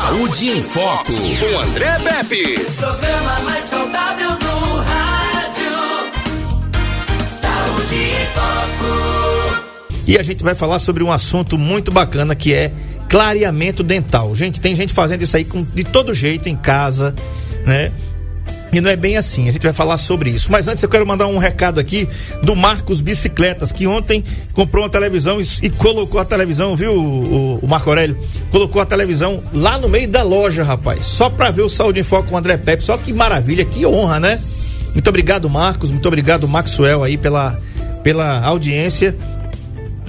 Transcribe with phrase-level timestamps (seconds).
[0.00, 2.54] Saúde em Foco, com André Pepe.
[2.76, 5.72] Programa mais saudável do rádio.
[7.32, 9.64] Saúde em Foco.
[10.06, 12.72] E a gente vai falar sobre um assunto muito bacana que é
[13.08, 14.36] clareamento dental.
[14.36, 17.12] Gente, tem gente fazendo isso aí com, de todo jeito em casa,
[17.66, 17.90] né?
[18.72, 20.52] E não é bem assim, a gente vai falar sobre isso.
[20.52, 22.08] Mas antes eu quero mandar um recado aqui
[22.42, 27.58] do Marcos Bicicletas, que ontem comprou uma televisão e, e colocou a televisão, viu, o,
[27.62, 28.18] o, Marco Aurélio?
[28.50, 31.06] Colocou a televisão lá no meio da loja, rapaz.
[31.06, 32.82] Só pra ver o Saúde em Foco com o André Pepe.
[32.82, 34.40] Só que maravilha, que honra, né?
[34.92, 35.90] Muito obrigado, Marcos.
[35.90, 37.58] Muito obrigado, Maxwell, aí, pela,
[38.02, 39.16] pela audiência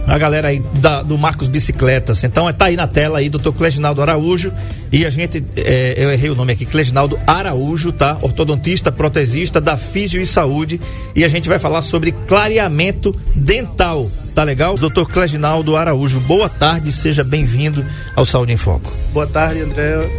[0.10, 2.24] a galera aí da, do Marcos Bicicletas.
[2.24, 4.52] Então tá aí na tela aí, doutor Cleginaldo Araújo.
[4.92, 8.18] E a gente, é, eu errei o nome aqui, Cleginaldo Araújo, tá?
[8.22, 10.82] Ortodontista, protesista da Físio e Saúde.
[11.16, 14.10] E a gente vai falar sobre clareamento dental.
[14.34, 14.76] Tá legal?
[14.76, 17.86] Doutor Cleginaldo Araújo, boa tarde, seja bem-vindo
[18.16, 18.92] ao Saúde em Foco.
[19.14, 20.10] Boa tarde, André.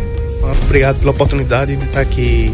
[0.65, 2.52] Obrigado pela oportunidade de estar aqui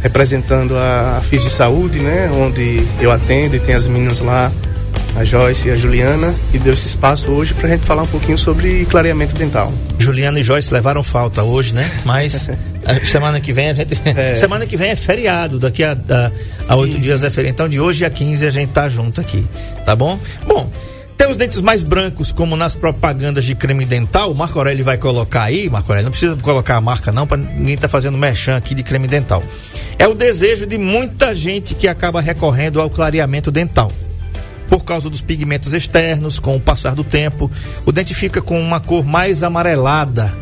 [0.00, 2.30] representando a Físio e Saúde, né?
[2.32, 4.50] Onde eu atendo e tem as meninas lá
[5.16, 8.06] a Joyce e a Juliana, e deu esse espaço hoje para a gente falar um
[8.06, 9.72] pouquinho sobre clareamento dental.
[9.98, 11.90] Juliana e Joyce levaram falta hoje, né?
[12.04, 12.48] Mas
[13.04, 14.00] semana que vem a gente.
[14.04, 14.34] É.
[14.34, 15.96] Semana que vem é feriado, daqui a,
[16.68, 17.54] a, oito dias é feriado.
[17.54, 19.44] Então de hoje a 15 a gente tá junto aqui,
[19.84, 20.18] tá bom?
[20.46, 20.70] Bom.
[21.16, 24.32] Tem os dentes mais brancos, como nas propagandas de creme dental.
[24.32, 27.36] O Marco Aurélio vai colocar aí, Marco Aurélio, não precisa colocar a marca não, para
[27.36, 29.42] ninguém tá fazendo merchan aqui de creme dental.
[29.98, 33.92] É o desejo de muita gente que acaba recorrendo ao clareamento dental
[34.70, 37.50] por causa dos pigmentos externos, com o passar do tempo,
[37.84, 40.32] o dente fica com uma cor mais amarelada.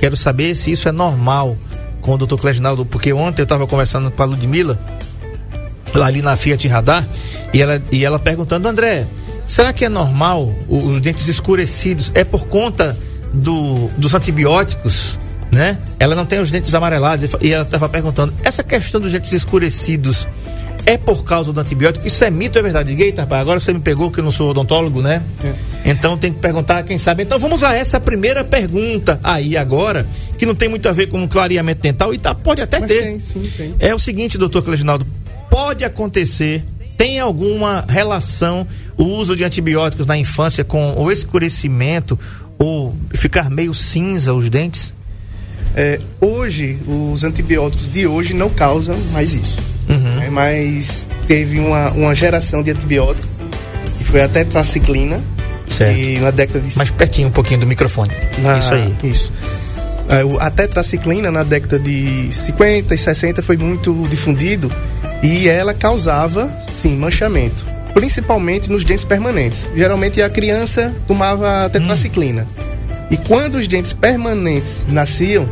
[0.00, 1.56] Quero saber se isso é normal
[2.00, 2.36] com o Dr.
[2.36, 4.80] Cleginaldo, porque ontem eu estava conversando com a Ludmilla,
[5.94, 7.06] lá ali na Fiat Radar,
[7.52, 9.06] e ela, e ela perguntando, André,
[9.46, 12.10] será que é normal os dentes escurecidos?
[12.14, 12.98] É por conta
[13.34, 15.18] do, dos antibióticos?
[15.52, 15.76] Né?
[15.98, 20.26] Ela não tem os dentes amarelados e ela estava perguntando, essa questão dos dentes escurecidos
[20.84, 22.06] é por causa do antibiótico.
[22.06, 22.90] Isso é mito, é verdade?
[22.90, 25.22] Ninguém, rapaz, agora você me pegou que eu não sou odontólogo, né?
[25.44, 25.90] É.
[25.90, 27.22] Então tem que perguntar quem sabe.
[27.22, 30.06] Então vamos a essa primeira pergunta aí agora,
[30.36, 33.02] que não tem muito a ver com clareamento dental e tá, pode até Mas ter.
[33.02, 33.74] Tem, sim, tem.
[33.78, 35.06] É o seguinte, doutor Cleginaldo,
[35.48, 36.64] pode acontecer,
[36.96, 38.66] tem alguma relação
[38.96, 42.18] o uso de antibióticos na infância com o escurecimento
[42.58, 44.94] ou ficar meio cinza os dentes?
[45.74, 49.71] É, hoje, os antibióticos de hoje não causam mais isso.
[49.88, 49.98] Uhum.
[49.98, 50.28] Né?
[50.30, 53.26] Mas teve uma, uma geração de antibiótico,
[53.98, 55.20] que foi a tetraciclina.
[55.68, 55.98] Certo.
[55.98, 56.76] E na década de...
[56.76, 58.12] Mais pertinho um pouquinho do microfone.
[58.38, 58.94] Na, isso aí.
[59.02, 59.32] Isso.
[60.08, 64.70] É, a tetraciclina na década de 50 e 60 foi muito difundido
[65.22, 67.64] e ela causava, sim, manchamento.
[67.94, 69.66] Principalmente nos dentes permanentes.
[69.74, 72.46] Geralmente a criança tomava tetraciclina.
[72.58, 72.72] Hum.
[73.10, 75.46] E quando os dentes permanentes nasciam,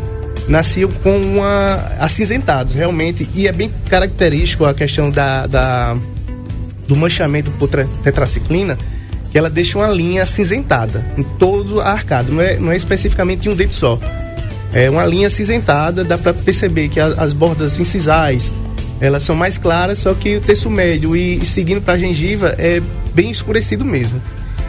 [0.50, 5.96] nasciam com uma acinzentados, realmente, e é bem característico a questão da, da
[6.88, 7.68] do manchamento por
[8.02, 8.76] tetraciclina,
[9.30, 13.46] que ela deixa uma linha acinzentada em todo a arcada, não é, não é especificamente
[13.46, 13.96] em um dente só.
[14.72, 18.52] É uma linha acinzentada, dá para perceber que a, as bordas incisais,
[19.00, 22.56] elas são mais claras, só que o terço médio e, e seguindo para a gengiva
[22.58, 22.82] é
[23.14, 24.20] bem escurecido mesmo.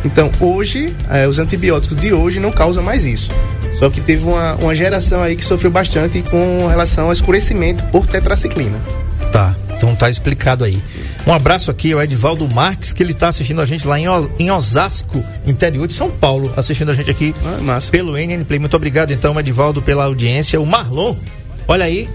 [0.06, 3.32] Então, hoje, é, os antibióticos de hoje não causam mais isso.
[3.74, 8.06] Só que teve uma, uma geração aí que sofreu bastante com relação ao escurecimento por
[8.06, 8.78] tetraciclina.
[9.32, 10.82] Tá, então tá explicado aí.
[11.26, 14.06] Um abraço aqui ao Edvaldo Marques, que ele está assistindo a gente lá em,
[14.40, 18.60] em Osasco, interior de São Paulo, assistindo a gente aqui ah, pelo NN Play.
[18.60, 20.60] Muito obrigado, então, Edvaldo, pela audiência.
[20.60, 21.16] O Marlon,
[21.68, 22.10] olha aí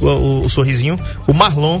[0.00, 0.98] o, o, o sorrisinho.
[1.26, 1.80] O Marlon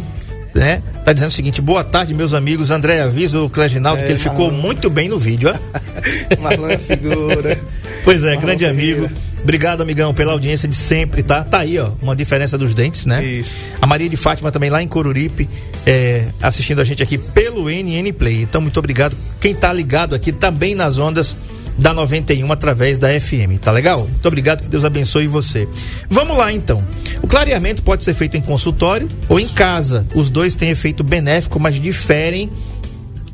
[0.54, 0.82] né?
[1.04, 2.70] Tá dizendo o seguinte: boa tarde, meus amigos.
[2.70, 4.44] André, avisa o Cleginaldo é, que ele Marlon.
[4.46, 5.56] ficou muito bem no vídeo, ó.
[6.40, 7.58] Marlon é figura.
[8.04, 9.08] Pois é, grande amigo.
[9.42, 11.42] Obrigado, amigão, pela audiência de sempre, tá?
[11.42, 13.24] Tá aí, ó, uma diferença dos dentes, né?
[13.24, 13.54] Isso.
[13.80, 15.48] A Maria de Fátima também lá em Coruripe,
[15.84, 18.42] é, assistindo a gente aqui pelo NN Play.
[18.42, 19.16] Então, muito obrigado.
[19.40, 21.36] Quem tá ligado aqui também nas ondas
[21.76, 24.06] da 91 através da FM, tá legal?
[24.06, 25.66] Muito obrigado, que Deus abençoe você.
[26.08, 26.86] Vamos lá então.
[27.20, 30.06] O clareamento pode ser feito em consultório ou em casa.
[30.14, 32.50] Os dois têm efeito benéfico, mas diferem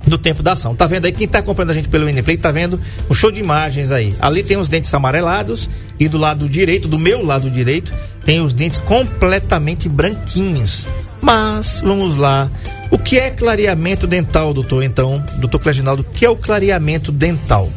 [0.08, 0.74] do tempo da ação.
[0.74, 1.12] Tá vendo aí?
[1.12, 4.14] Quem tá acompanhando a gente pelo Nplay tá vendo um show de imagens aí.
[4.20, 5.68] Ali tem os dentes amarelados
[5.98, 7.92] e do lado direito, do meu lado direito,
[8.24, 10.86] tem os dentes completamente branquinhos.
[11.20, 12.50] Mas, vamos lá.
[12.90, 14.82] O que é clareamento dental, doutor?
[14.82, 17.70] Então, doutor Cleginaldo, o que é o clareamento dental?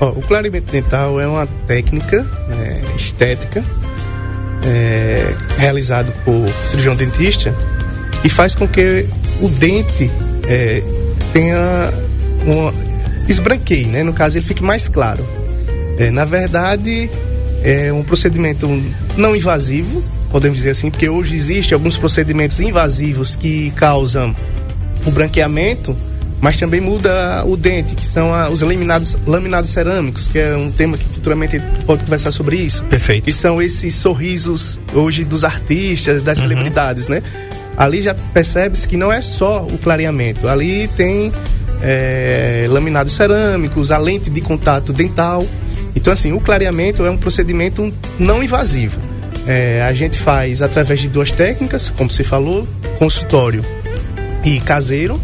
[0.00, 3.62] O clareamento dental é uma técnica né, estética
[4.64, 7.54] é, realizado por cirurgião dentista
[8.24, 9.06] e faz com que
[9.40, 10.10] o dente
[10.48, 10.82] é,
[11.34, 11.92] tenha
[12.46, 12.72] uma
[13.28, 14.02] esbranqueie, né?
[14.02, 15.22] No caso, ele fique mais claro.
[15.98, 17.10] É, na verdade,
[17.64, 18.68] É um procedimento
[19.16, 24.36] não invasivo, podemos dizer assim, porque hoje existem alguns procedimentos invasivos que causam
[25.06, 25.96] o branqueamento,
[26.42, 30.70] mas também muda o dente, que são a, os laminados, laminados cerâmicos, que é um
[30.70, 32.84] tema que futuramente pode conversar sobre isso.
[32.84, 33.24] Perfeito.
[33.24, 36.44] Que são esses sorrisos hoje dos artistas, das uhum.
[36.44, 37.22] celebridades, né?
[37.76, 41.32] Ali já percebe-se que não é só o clareamento, ali tem
[41.82, 45.46] é, laminados cerâmicos, a lente de contato dental.
[45.94, 49.00] Então, assim, o clareamento é um procedimento não invasivo.
[49.46, 52.66] É, a gente faz através de duas técnicas, como você falou,
[52.98, 53.64] consultório
[54.44, 55.20] e caseiro,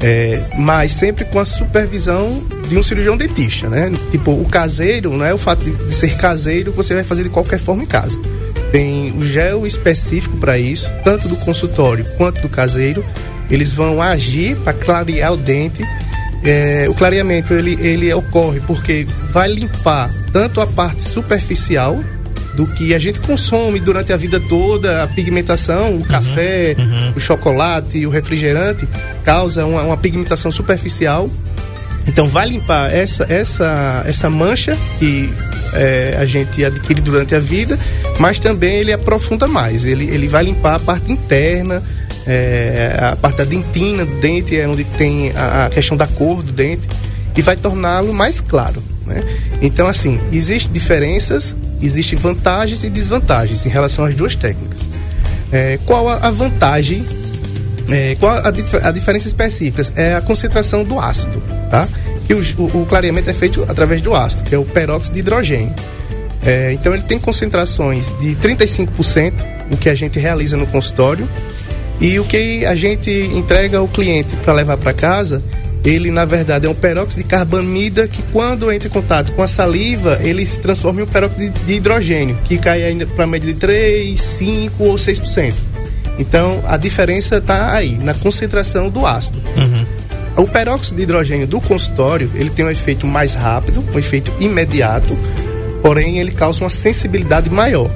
[0.00, 3.92] é, mas sempre com a supervisão de um cirurgião dentista, né?
[4.10, 7.28] Tipo, o caseiro, não é o fato de, de ser caseiro, você vai fazer de
[7.28, 8.18] qualquer forma em casa.
[8.72, 13.04] Tem o gel específico para isso, tanto do consultório quanto do caseiro.
[13.50, 15.84] Eles vão agir para clarear o dente.
[16.42, 22.02] É, o clareamento ele, ele ocorre porque vai limpar tanto a parte superficial
[22.54, 27.12] do que a gente consome durante a vida toda, a pigmentação, o uhum, café, uhum.
[27.16, 28.86] o chocolate, o refrigerante,
[29.24, 31.30] causa uma, uma, pigmentação superficial.
[32.06, 35.32] Então vai limpar essa, essa, essa mancha que
[35.74, 37.78] é, a gente adquire durante a vida,
[38.18, 39.84] mas também ele aprofunda mais.
[39.84, 41.82] Ele, ele vai limpar a parte interna,
[42.26, 46.42] é, a parte da dentina do dente, é onde tem a, a questão da cor
[46.42, 46.88] do dente,
[47.36, 48.82] e vai torná-lo mais claro.
[49.06, 49.22] Né?
[49.60, 54.80] Então, assim, existem diferenças, existem vantagens e desvantagens em relação às duas técnicas.
[55.50, 57.04] É, qual a, a vantagem?
[57.88, 59.82] É, qual a, a, diferença específica?
[59.96, 61.88] É a concentração do ácido, tá?
[62.26, 65.20] Que o, o, o, clareamento é feito através do ácido, que é o peróxido de
[65.20, 65.74] hidrogênio.
[66.44, 69.32] É, então ele tem concentrações de 35%,
[69.70, 71.28] o que a gente realiza no consultório,
[72.00, 75.42] e o que a gente entrega ao cliente para levar para casa
[75.84, 79.48] ele na verdade é um peróxido de carbamida que quando entra em contato com a
[79.48, 83.52] saliva, ele se transforma em um peróxido de hidrogênio, que cai ainda para a média
[83.52, 85.54] de 3, 5 ou 6%.
[86.18, 89.40] Então a diferença está aí, na concentração do ácido.
[89.56, 90.44] Uhum.
[90.44, 95.18] O peróxido de hidrogênio do consultório, ele tem um efeito mais rápido, um efeito imediato,
[95.82, 97.90] porém ele causa uma sensibilidade maior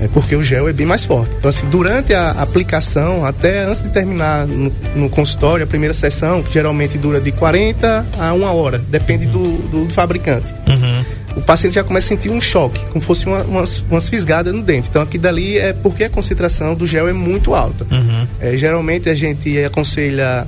[0.00, 1.30] é porque o gel é bem mais forte.
[1.38, 6.42] Então, assim, durante a aplicação, até antes de terminar no, no consultório, a primeira sessão,
[6.42, 10.52] que geralmente dura de 40 a uma hora, depende do, do, do fabricante.
[10.66, 11.04] Uhum.
[11.36, 14.62] O paciente já começa a sentir um choque, como fosse uma, umas, umas fisgadas no
[14.62, 14.88] dente.
[14.88, 17.86] Então, aqui dali é porque a concentração do gel é muito alta.
[17.90, 18.26] Uhum.
[18.40, 20.46] É, geralmente a gente aconselha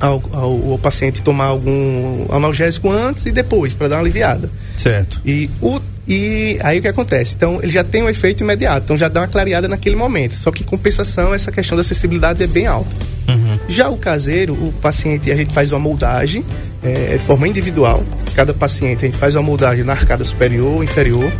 [0.00, 4.50] ao, ao, ao, paciente tomar algum analgésico antes e depois, para dar uma aliviada.
[4.76, 5.20] Certo.
[5.24, 7.34] E o e aí o que acontece?
[7.36, 10.34] Então, ele já tem um efeito imediato, então já dá uma clareada naquele momento.
[10.34, 12.90] Só que compensação, essa questão da acessibilidade é bem alta.
[13.28, 13.58] Uhum.
[13.68, 16.44] Já o caseiro, o paciente, a gente faz uma moldagem
[16.82, 18.02] é, de forma individual.
[18.34, 21.30] Cada paciente, a gente faz uma moldagem na arcada superior inferior,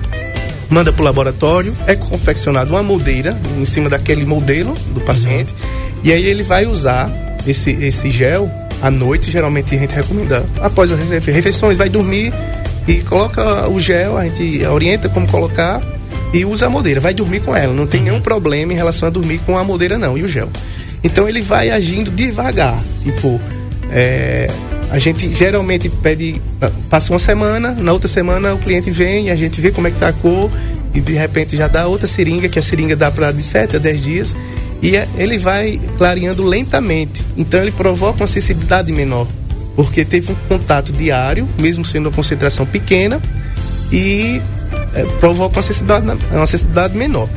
[0.71, 6.01] manda para o laboratório, é confeccionada uma moldeira em cima daquele modelo do paciente, uhum.
[6.05, 7.11] e aí ele vai usar
[7.47, 8.49] esse, esse gel
[8.81, 12.33] à noite, geralmente a gente recomenda, após as refeições, vai dormir
[12.87, 15.81] e coloca o gel, a gente orienta como colocar
[16.33, 17.01] e usa a moldeira.
[17.01, 19.99] Vai dormir com ela, não tem nenhum problema em relação a dormir com a moldeira,
[19.99, 20.49] não, e o gel.
[21.05, 22.79] Então ele vai agindo devagar.
[23.03, 23.41] Tipo,
[23.91, 24.49] é,
[24.91, 26.41] a gente geralmente pede,
[26.89, 29.99] passa uma semana, na outra semana o cliente vem, a gente vê como é que
[29.99, 30.51] tá a cor
[30.95, 33.79] e de repente já dá outra seringa, que a seringa dá para de 7 a
[33.79, 34.37] 10 dias,
[34.83, 37.23] e é, ele vai clareando lentamente.
[37.37, 39.27] Então ele provoca uma sensibilidade menor
[39.75, 43.21] porque teve um contato diário, mesmo sendo uma concentração pequena,
[43.91, 44.41] e
[44.95, 47.29] é, provoca uma sensibilidade, uma sensibilidade menor.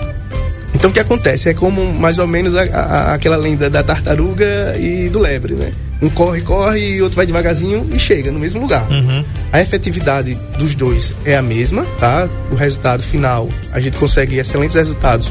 [0.74, 1.50] Então o que acontece?
[1.50, 5.72] É como mais ou menos a, a, aquela lenda da tartaruga e do lebre, né?
[6.02, 8.86] Um corre, corre e outro vai devagarzinho e chega no mesmo lugar.
[8.92, 9.24] Uhum.
[9.52, 12.28] A efetividade dos dois é a mesma, tá?
[12.52, 15.30] O resultado final, a gente consegue excelentes resultados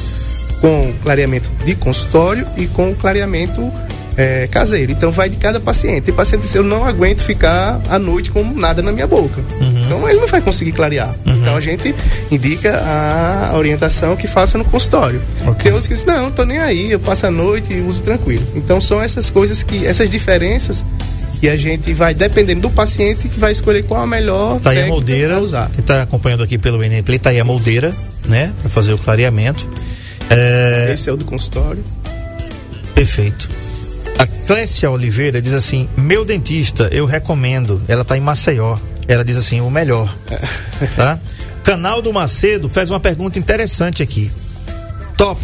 [0.61, 3.71] com clareamento de consultório e com clareamento
[4.17, 4.93] é, caseiro.
[4.93, 6.05] Então vai de cada paciente.
[6.05, 9.43] Tem paciente que eu não aguento ficar à noite com nada na minha boca.
[9.61, 9.85] Uhum.
[9.85, 11.15] Então ele não vai conseguir clarear.
[11.27, 11.33] Uhum.
[11.33, 11.95] Então a gente
[12.31, 15.21] indica a orientação que faça no consultório.
[15.43, 15.65] Okay.
[15.65, 18.47] Tem outros que dizem, não, tô nem aí, eu passo a noite e uso tranquilo.
[18.55, 20.85] Então são essas coisas que, essas diferenças
[21.41, 24.83] que a gente vai, dependendo do paciente, que vai escolher qual a melhor tá aí
[24.83, 25.71] a moldeira, usar.
[25.71, 27.93] Que está acompanhando aqui pelo NP, tá aí a moldeira,
[28.27, 29.69] né, para fazer o clareamento.
[30.31, 30.91] É...
[30.95, 31.85] Esse é o do consultório.
[32.95, 33.64] Perfeito.
[34.19, 37.83] A Clécia Oliveira diz assim: Meu dentista, eu recomendo.
[37.89, 38.79] Ela está em Maceió.
[39.09, 40.15] Ela diz assim: o melhor.
[40.97, 41.19] tá?
[41.65, 44.31] Canal do Macedo faz uma pergunta interessante aqui.
[45.17, 45.41] Top.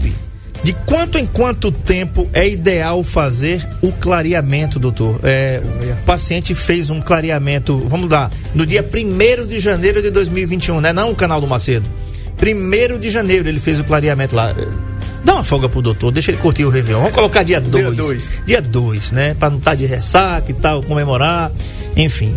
[0.62, 5.18] De quanto em quanto tempo é ideal fazer o clareamento, doutor?
[5.22, 5.60] É,
[6.02, 10.92] o paciente fez um clareamento, vamos lá, no dia 1 de janeiro de 2021, né?
[10.92, 11.88] Não o canal do Macedo.
[12.36, 14.54] Primeiro de janeiro ele fez o clareamento lá.
[15.24, 17.00] Dá uma folga pro doutor, deixa ele curtir o Réveillon.
[17.00, 17.72] Vamos colocar dia 2.
[17.84, 18.30] Dia dois.
[18.46, 19.34] Dia 2, né?
[19.34, 21.50] Pra não estar de ressaca e tal, comemorar.
[21.96, 22.34] Enfim.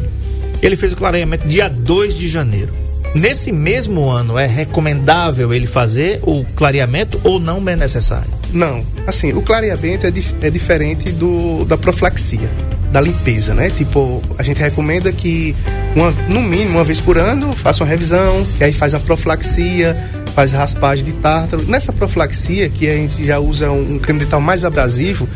[0.62, 2.74] Ele fez o clareamento dia 2 de janeiro.
[3.16, 8.28] Nesse mesmo ano, é recomendável ele fazer o clareamento ou não é necessário?
[8.52, 12.50] Não, assim, o clareamento é, dif- é diferente do, da profilaxia,
[12.92, 13.70] da limpeza, né?
[13.70, 15.56] Tipo, a gente recomenda que,
[15.96, 19.96] uma, no mínimo, uma vez por ano, faça uma revisão, que aí faz a profilaxia,
[20.34, 21.64] faz a raspagem de tártaro.
[21.68, 25.28] Nessa profilaxia, que a gente já usa um, um creme dental mais abrasivo,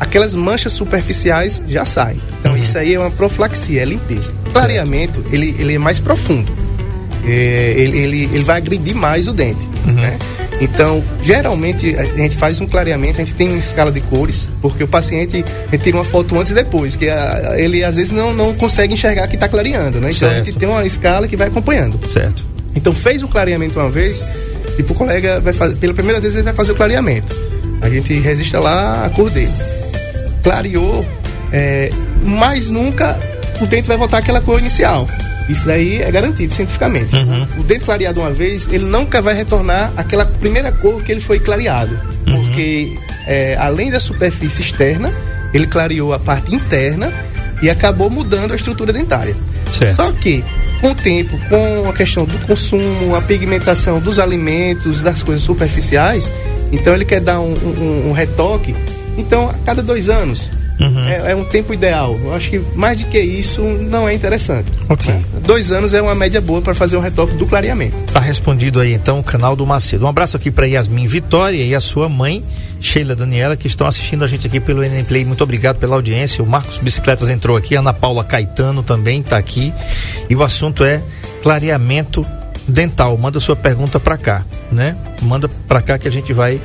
[0.00, 2.20] aquelas manchas superficiais já saem.
[2.40, 4.32] Então, isso aí é uma profilaxia, é limpeza.
[4.52, 6.50] Clareamento, ele, ele é mais profundo.
[7.26, 9.68] É, ele, ele, ele vai agredir mais o dente.
[9.84, 10.16] Né?
[10.60, 14.82] Então, geralmente, a gente faz um clareamento, a gente tem uma escala de cores, porque
[14.82, 18.32] o paciente a tira uma foto antes e depois, que a- ele às vezes não,
[18.34, 20.10] não consegue enxergar que está clareando, né?
[20.10, 20.46] Então a Certo.
[20.46, 22.00] gente tem uma escala que vai acompanhando.
[22.12, 22.44] Certo.
[22.78, 24.24] Então fez o clareamento uma vez,
[24.78, 27.36] e o colega vai fazer, pela primeira vez ele vai fazer o clareamento.
[27.80, 29.52] A gente registra lá a cor dele.
[30.44, 31.04] Clareou,
[31.52, 31.90] é,
[32.24, 33.18] mas nunca
[33.60, 35.08] o dente vai voltar àquela cor inicial.
[35.48, 37.16] Isso daí é garantido cientificamente.
[37.58, 41.40] O dente clareado uma vez, ele nunca vai retornar àquela primeira cor que ele foi
[41.40, 41.98] clareado.
[42.24, 45.12] Porque é, além da superfície externa,
[45.52, 47.12] ele clareou a parte interna
[47.60, 49.34] e acabou mudando a estrutura dentária.
[49.72, 49.96] Certo.
[49.96, 50.44] Só que,
[50.80, 56.30] com o tempo, com a questão do consumo, a pigmentação dos alimentos, das coisas superficiais,
[56.72, 58.74] então ele quer dar um, um- um retoque.
[59.16, 60.48] Então, a cada dois anos.
[60.80, 62.16] É, é um tempo ideal.
[62.22, 64.70] Eu acho que mais do que isso não é interessante.
[64.88, 65.12] Ok.
[65.12, 65.22] né?
[65.44, 68.04] Dois anos é uma média boa para fazer um retoque do clareamento.
[68.12, 70.04] Tá respondido aí então o canal do Macedo.
[70.04, 72.44] Um abraço aqui para Yasmin Vitória e a sua mãe,
[72.80, 75.24] Sheila Daniela, que estão assistindo a gente aqui pelo NN Play.
[75.24, 76.44] Muito obrigado pela audiência.
[76.44, 79.72] O Marcos Bicicletas entrou aqui, a Ana Paula Caetano também está aqui.
[80.30, 81.02] E o assunto é
[81.42, 82.24] clareamento
[82.68, 83.16] dental.
[83.18, 84.96] Manda sua pergunta para cá, né?
[85.22, 86.60] Manda para cá que a gente vai.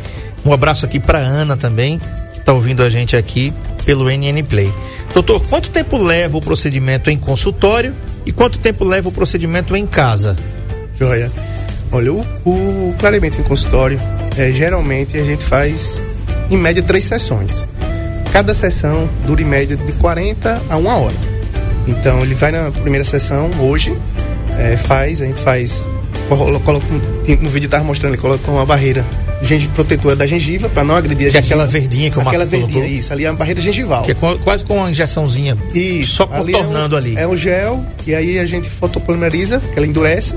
[0.46, 2.00] Um abraço aqui para Ana também,
[2.34, 3.54] que está ouvindo a gente aqui
[3.86, 4.72] pelo NN Play.
[5.14, 7.94] Doutor, quanto tempo leva o procedimento em consultório
[8.26, 10.36] e quanto tempo leva o procedimento em casa?
[10.98, 11.32] Joia.
[11.92, 14.00] Olha, o, o clareamento em consultório,
[14.38, 16.02] é, geralmente a gente faz
[16.50, 17.64] em média três sessões.
[18.32, 21.16] Cada sessão dura em média de 40 a uma hora.
[21.88, 23.96] Então ele vai na primeira sessão hoje,
[24.58, 25.86] é, faz, a gente faz,
[26.30, 26.86] colo- coloca,
[27.40, 29.06] no vídeo estava mostrando, ele coloca uma barreira
[29.76, 31.64] protetora da gengiva para não agredir a Que é gengiva.
[31.64, 32.98] aquela verdinha que o Aquela verdinha, colocou.
[32.98, 34.04] isso, ali é a barreira gengival.
[34.04, 35.58] Que é quase com uma injeçãozinha.
[35.74, 36.16] Isso.
[36.16, 37.16] Só ali contornando é um, ali.
[37.18, 40.36] É um gel e aí a gente fotopolimeriza, que ela endurece,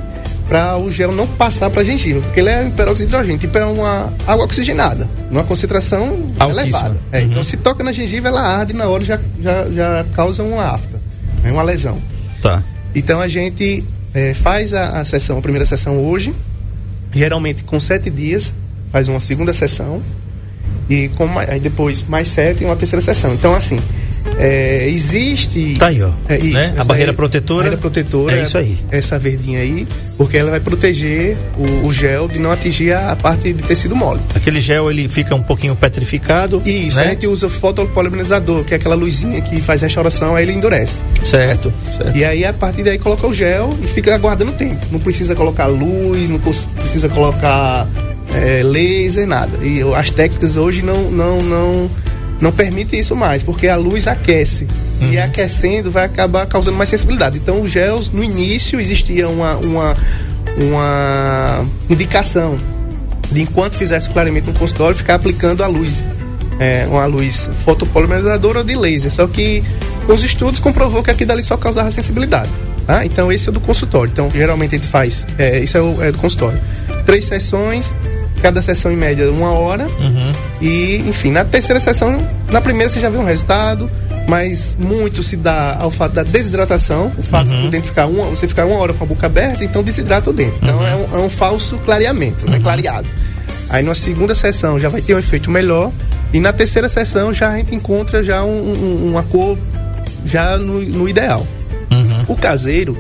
[0.49, 3.39] para o gel não passar para a gengiva, porque ele é um peróxido de hidrogênio,
[3.39, 6.63] tipo é uma água oxigenada, numa concentração Altíssima.
[6.63, 6.97] elevada.
[7.11, 7.25] É, Uhum.
[7.27, 11.01] Então se toca na gengiva, ela arde na hora já, já, já causa uma afta,
[11.43, 11.99] né, uma lesão.
[12.41, 12.63] Tá.
[12.95, 13.83] Então a gente
[14.15, 16.33] eh, faz a, a sessão, a primeira sessão hoje,
[17.13, 18.53] geralmente com sete dias,
[18.93, 20.03] faz uma segunda sessão
[20.89, 23.35] e com mais, aí depois mais sete e uma terceira sessão.
[23.35, 23.79] Então assim,
[24.39, 26.11] eh, existe Tá aí, ó.
[26.29, 26.53] é isso.
[26.59, 26.75] Né?
[26.79, 27.59] A barreira aí- protetora.
[27.65, 28.39] barreira protetora.
[28.39, 28.79] É isso aí.
[28.91, 33.53] Essa verdinha aí, porque ela vai proteger o, o gel de não atingir a, parte
[33.53, 34.21] de tecido mole.
[34.35, 36.63] Aquele gel ele fica um pouquinho petrificado.
[36.65, 37.05] Isso, né?
[37.07, 41.03] a gente usa fotopolimerizador, que é aquela luzinha que faz restauração, aí ele endurece.
[41.25, 42.17] Certo, certo.
[42.17, 44.87] E aí, a partir daí, coloca o gel e fica aguardando o tempo.
[44.93, 47.87] Não precisa colocar luz, não precisa colocar
[48.37, 49.59] é, laser, nada.
[49.65, 51.91] E as técnicas hoje não, não, não,
[52.41, 54.67] não permitem isso mais, porque a luz aquece.
[55.01, 57.39] E aquecendo vai acabar causando mais sensibilidade.
[57.39, 59.97] Então, os gels, no início, existia uma, uma,
[60.59, 62.59] uma indicação
[63.31, 66.05] de enquanto fizesse o clareamento no consultório, ficar aplicando a luz.
[66.59, 69.11] É, uma luz fotopolimerizadora ou de laser.
[69.13, 69.63] Só que
[70.09, 72.49] os estudos comprovou que aquilo ali só causava sensibilidade.
[72.87, 73.05] Tá?
[73.05, 74.11] Então esse é do consultório.
[74.11, 76.59] Então geralmente a gente faz, é, isso é, o, é do consultório.
[77.05, 77.93] Três sessões,
[78.47, 79.89] cada sessão em média uma hora.
[80.63, 82.17] E, enfim, na terceira sessão,
[82.53, 83.91] na primeira você já vê um resultado,
[84.29, 88.27] mas muito se dá ao fato da desidratação, o fato de o dente ficar uma,
[88.27, 90.55] você ficar uma hora com a boca aberta, então desidrata o dente.
[90.63, 92.61] Então é, um, é um falso clareamento, né?
[92.63, 93.09] Clareado.
[93.69, 95.91] Aí na segunda sessão já vai ter um efeito melhor.
[96.33, 99.59] E na terceira sessão já a gente encontra já um- um- uma cor
[100.25, 101.45] já no, no ideal.
[102.29, 102.97] O caseiro,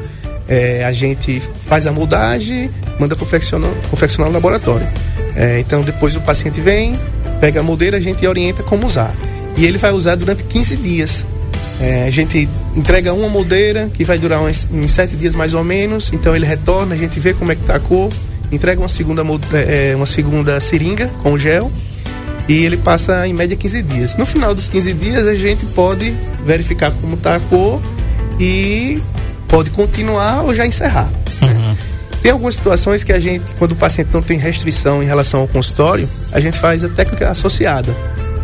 [0.48, 4.86] é, a gente faz a moldagem, manda confeccionar, confeccionar no laboratório.
[5.36, 6.98] É, então depois o paciente vem,
[7.40, 9.14] pega a moldeira, a gente orienta como usar.
[9.56, 11.24] E ele vai usar durante 15 dias.
[11.80, 15.62] É, a gente entrega uma moldeira que vai durar uns, uns 7 dias mais ou
[15.62, 16.10] menos.
[16.12, 18.10] Então ele retorna, a gente vê como é que tá a cor,
[18.50, 21.70] entrega uma segunda, molde- é, uma segunda seringa com gel
[22.48, 24.16] e ele passa em média 15 dias.
[24.16, 26.14] No final dos 15 dias a gente pode
[26.46, 27.82] verificar como está a cor
[28.40, 29.00] e
[29.48, 31.08] pode continuar ou já encerrar.
[32.26, 35.46] Tem algumas situações que a gente, quando o paciente não tem restrição em relação ao
[35.46, 37.94] consultório, a gente faz a técnica associada.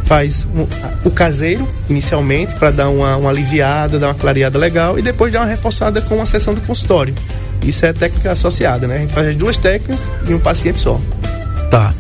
[0.05, 0.69] Faz um,
[1.05, 5.41] o caseiro, inicialmente, para dar uma, uma aliviada, dar uma clareada legal, e depois dar
[5.41, 7.13] uma reforçada com uma sessão do consultório.
[7.65, 8.99] Isso é técnica associada, né?
[8.99, 11.01] A gente faz as duas técnicas em um paciente só.
[11.69, 11.93] Tá.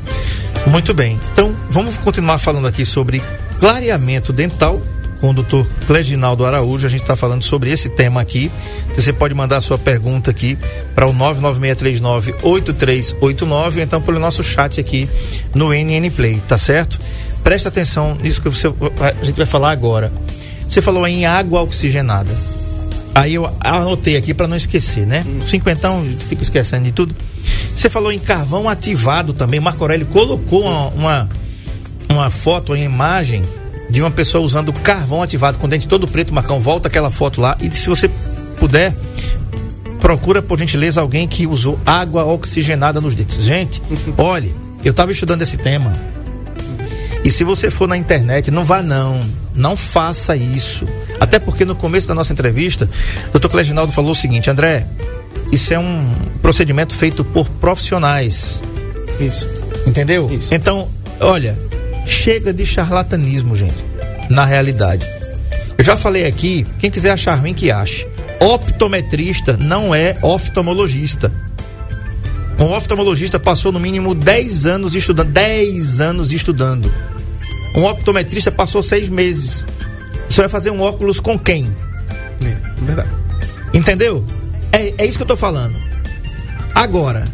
[0.68, 1.18] Muito bem.
[1.32, 3.20] Então, vamos continuar falando aqui sobre
[3.58, 4.80] clareamento dental
[5.22, 6.84] com o doutor Cleginaldo Araújo.
[6.84, 8.50] A gente está falando sobre esse tema aqui.
[8.92, 10.58] Você pode mandar a sua pergunta aqui
[10.96, 15.08] para o 99639-8389 ou então pelo nosso chat aqui
[15.54, 16.98] no NN Play, tá certo?
[17.44, 20.12] Presta atenção nisso que você, a gente vai falar agora.
[20.68, 22.36] Você falou em água oxigenada.
[23.14, 25.22] Aí eu anotei aqui para não esquecer, né?
[25.24, 25.46] Hum.
[25.46, 27.14] Cinquentão, fica esquecendo de tudo.
[27.76, 29.60] Você falou em carvão ativado também.
[29.60, 31.28] Marco Aurélio colocou uma, uma,
[32.08, 33.42] uma foto, uma imagem
[33.92, 36.58] de uma pessoa usando carvão ativado com dente todo preto, Marcão.
[36.58, 37.58] Volta aquela foto lá.
[37.60, 38.10] E se você
[38.58, 38.94] puder,
[40.00, 43.44] procura por gentileza alguém que usou água oxigenada nos dentes.
[43.44, 43.82] Gente,
[44.16, 45.92] olhe, eu estava estudando esse tema.
[47.22, 49.20] E se você for na internet, não vá não.
[49.54, 50.88] Não faça isso.
[51.20, 52.88] Até porque no começo da nossa entrevista,
[53.28, 54.86] o doutor Cleginaldo falou o seguinte, André,
[55.52, 58.58] isso é um procedimento feito por profissionais.
[59.20, 59.46] Isso.
[59.86, 60.30] Entendeu?
[60.32, 60.54] Isso.
[60.54, 60.88] Então,
[61.20, 61.58] olha,
[62.06, 63.84] chega de charlatanismo, gente.
[64.30, 65.06] Na realidade.
[65.76, 68.06] Eu já falei aqui, quem quiser achar ruim que ache.
[68.40, 71.32] Optometrista não é oftalmologista.
[72.58, 75.28] Um oftalmologista passou no mínimo 10 anos estudando.
[75.32, 76.92] 10 anos estudando.
[77.74, 79.64] Um optometrista passou seis meses.
[80.28, 81.74] Você vai fazer um óculos com quem?
[82.44, 83.08] É, verdade.
[83.72, 84.24] Entendeu?
[84.70, 85.74] É, é isso que eu tô falando.
[86.74, 87.26] Agora,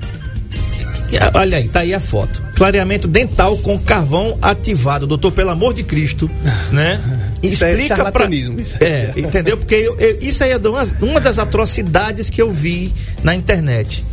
[1.34, 2.42] olha aí, tá aí a foto.
[2.54, 5.06] Clareamento dental com carvão ativado.
[5.06, 6.30] Doutor, pelo amor de Cristo,
[6.72, 7.00] né?
[7.42, 8.04] Isso é Explica pra...
[8.04, 9.56] charlatanismo, isso É, entendeu?
[9.56, 14.04] Porque eu- eu- isso aí é uma, uma das atrocidades que eu vi na internet.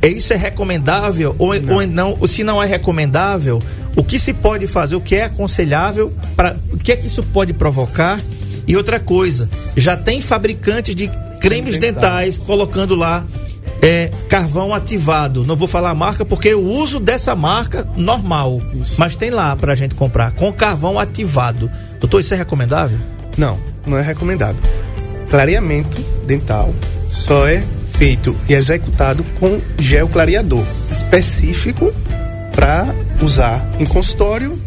[0.00, 1.74] É, Isso é recomendável ou não.
[1.74, 2.26] ou não?
[2.28, 3.60] Se não é recomendável,
[3.96, 7.22] o que se pode fazer, o que é aconselhável, para o que é que isso
[7.24, 8.20] pode provocar?
[8.68, 11.10] E outra coisa, já tem fabricantes de
[11.40, 13.24] cremes dentais colocando lá
[13.84, 15.44] é, carvão ativado.
[15.44, 18.94] Não vou falar a marca porque eu uso dessa marca normal, Isso.
[18.96, 21.70] mas tem lá pra gente comprar com carvão ativado.
[22.00, 22.98] Doutor, isso é recomendável?
[23.36, 24.56] Não, não é recomendado.
[25.28, 26.74] Clareamento dental
[27.10, 31.92] só é feito e executado com gel clareador específico
[32.52, 32.86] para
[33.22, 34.58] usar em consultório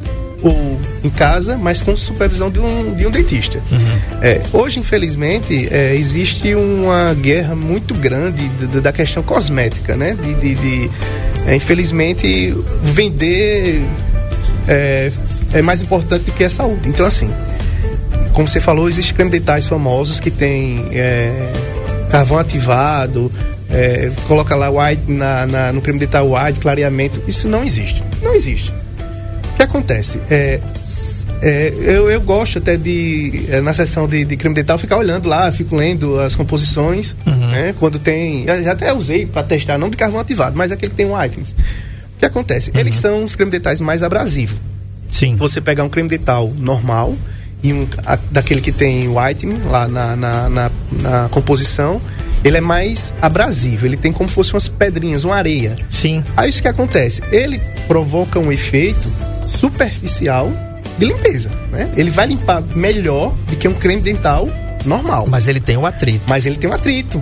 [0.43, 3.59] ou em casa, mas com supervisão de um, de um dentista.
[4.21, 10.15] É, hoje, infelizmente, é, existe uma guerra muito grande de- de- da questão cosmética, né?
[10.21, 10.91] De, de- de,
[11.47, 13.83] é, infelizmente, vender
[14.67, 15.11] é,
[15.53, 16.87] é mais importante do que a saúde.
[16.89, 17.29] Então, assim,
[18.33, 21.51] como você falou, existem creme dentais famosos que tem é,
[22.11, 23.31] carvão ativado,
[23.69, 27.21] é, coloca lá white na, na- no creme dental white, clareamento.
[27.27, 28.03] Isso não existe.
[28.21, 28.71] Não existe.
[29.57, 30.21] O que acontece?
[30.29, 30.59] É,
[31.41, 35.27] é, eu, eu gosto até de, é, na sessão de, de creme dental, ficar olhando
[35.27, 37.73] lá, fico lendo as composições, né?
[37.79, 38.45] Quando tem.
[38.45, 41.51] Já até usei para testar, não de carvão ativado, mas aquele que tem whitens.
[42.15, 42.71] O que acontece?
[42.75, 44.57] Eles são os creme dentais mais abrasivos.
[45.11, 45.33] Sim.
[45.33, 47.15] Se você pegar um creme dental normal
[47.63, 51.99] e um a- daquele que tem whitening lá na, na, na, na composição,
[52.43, 55.73] ele é mais abrasivo, ele tem como se fossem umas pedrinhas, uma areia.
[55.89, 56.23] Sim.
[56.35, 57.21] Aí isso que acontece?
[57.31, 59.09] Ele provoca um efeito
[59.45, 60.51] superficial
[60.97, 61.89] de limpeza, né?
[61.95, 64.49] Ele vai limpar melhor do que um creme dental
[64.85, 66.21] normal, Mas ele tem o atrito.
[66.27, 67.21] mas ele tem um atrito.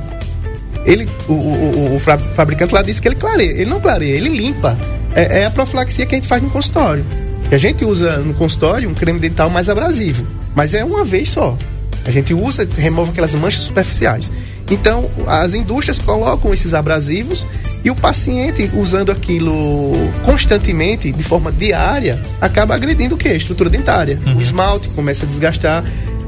[0.86, 3.52] Ele, o, o, o- o fabricante lá disse que ele clareia.
[3.52, 4.78] Ele não clareia, ele limpa.
[5.16, 7.04] É, é a profilaxia que a gente faz no consultório.
[7.50, 10.26] Que a gente usa no consultório um creme dental mais abrasivo.
[10.54, 11.58] Mas é uma vez só.
[12.06, 14.30] A gente usa, remove aquelas manchas superficiais.
[14.70, 17.46] Então, as indústrias colocam esses abrasivos
[17.84, 23.30] e o paciente, usando aquilo constantemente, de forma diária, acaba agredindo o quê?
[23.30, 24.20] A estrutura dentária.
[24.36, 25.84] O esmalte começa a desgastar.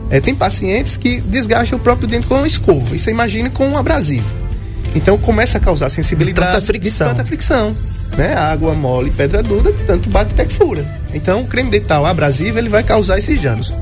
[0.09, 2.95] É, tem pacientes que desgastam o próprio dente com escova.
[2.95, 4.29] E você imagine com um abrasivo.
[4.95, 6.47] Então começa a causar sensibilidade.
[6.47, 7.07] De tanta fricção.
[7.07, 7.75] De tanta fricção.
[8.15, 8.35] Né?
[8.35, 10.85] Água mole, pedra dura, tanto bate até que fura.
[11.13, 13.73] Então o creme dental abrasivo ele vai causar esses danos.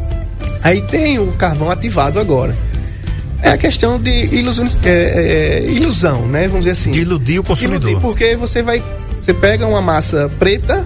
[0.63, 2.55] Aí tem o carvão ativado agora.
[3.45, 6.47] É a questão de ilusão, é, é, ilusão né?
[6.47, 6.89] Vamos dizer assim.
[6.89, 7.91] De iludir o consumidor.
[7.91, 8.81] Iludir, porque você vai.
[9.21, 10.83] Você pega uma massa preta,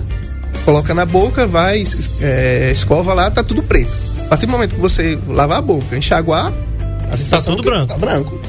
[0.65, 1.85] coloca na boca, vai,
[2.21, 3.93] é, escova lá, tá tudo preto.
[4.25, 6.51] A partir do momento que você lavar a boca, enxaguar,
[7.09, 7.87] a sensação tudo que branco.
[7.87, 8.41] Tá branco.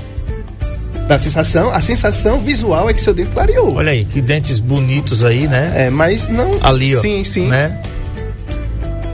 [1.08, 3.76] A sensação, a sensação visual é que seu dente clareou.
[3.76, 5.86] Olha aí, que dentes bonitos aí, né?
[5.86, 6.50] É, mas não.
[6.60, 7.00] Ali, ó.
[7.00, 7.46] Sim, sim.
[7.46, 7.80] Né?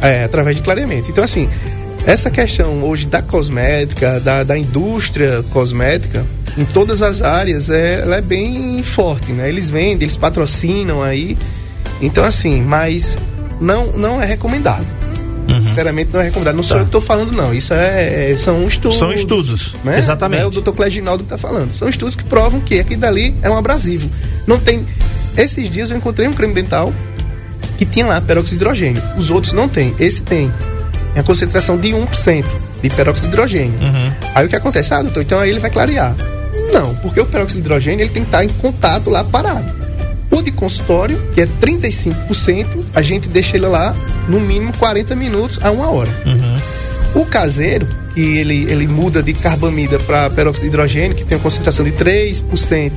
[0.01, 1.11] É, através de clareamento.
[1.11, 1.49] Então, assim,
[2.07, 6.25] essa questão hoje da cosmética, da, da indústria cosmética,
[6.57, 9.49] em todas as áreas, é, ela é bem forte, né?
[9.49, 11.37] Eles vendem, eles patrocinam aí.
[12.01, 13.19] Então, assim, mas
[13.61, 14.87] não, não é recomendado.
[15.49, 15.61] Uhum.
[15.61, 16.55] Sinceramente, não é recomendado.
[16.55, 16.69] Não tá.
[16.69, 17.53] sou eu que estou falando, não.
[17.53, 18.99] Isso é, é, são estudos.
[18.99, 19.99] São estudos, né?
[19.99, 20.43] exatamente.
[20.43, 21.73] É o doutor Cleginaldo que está falando.
[21.73, 24.09] São estudos que provam que aquilo dali é um abrasivo.
[24.47, 24.87] Não tem.
[25.37, 26.93] Esses dias eu encontrei um creme dental
[27.77, 29.03] que tinha lá peróxido de hidrogênio.
[29.17, 29.93] Os outros não tem.
[29.99, 30.53] Esse tem.
[31.17, 32.45] É a concentração de 1%
[32.83, 33.81] de peróxido de hidrogênio.
[33.81, 34.13] Uhum.
[34.35, 34.93] Aí o que acontece?
[34.93, 36.15] Ah, doutor, então aí ele vai clarear.
[36.73, 39.75] Não, porque o peróxido de hidrogênio ele tem que estar em contato lá parado.
[40.31, 43.97] O de consultório, que é 35%, a gente deixa ele lá
[44.29, 46.11] no mínimo 40 minutos a uma hora.
[46.27, 47.23] Uhum.
[47.23, 51.43] O caseiro, que ele, ele muda de carbamida para peróxido de hidrogênio, que tem uma
[51.43, 52.93] concentração de 3%.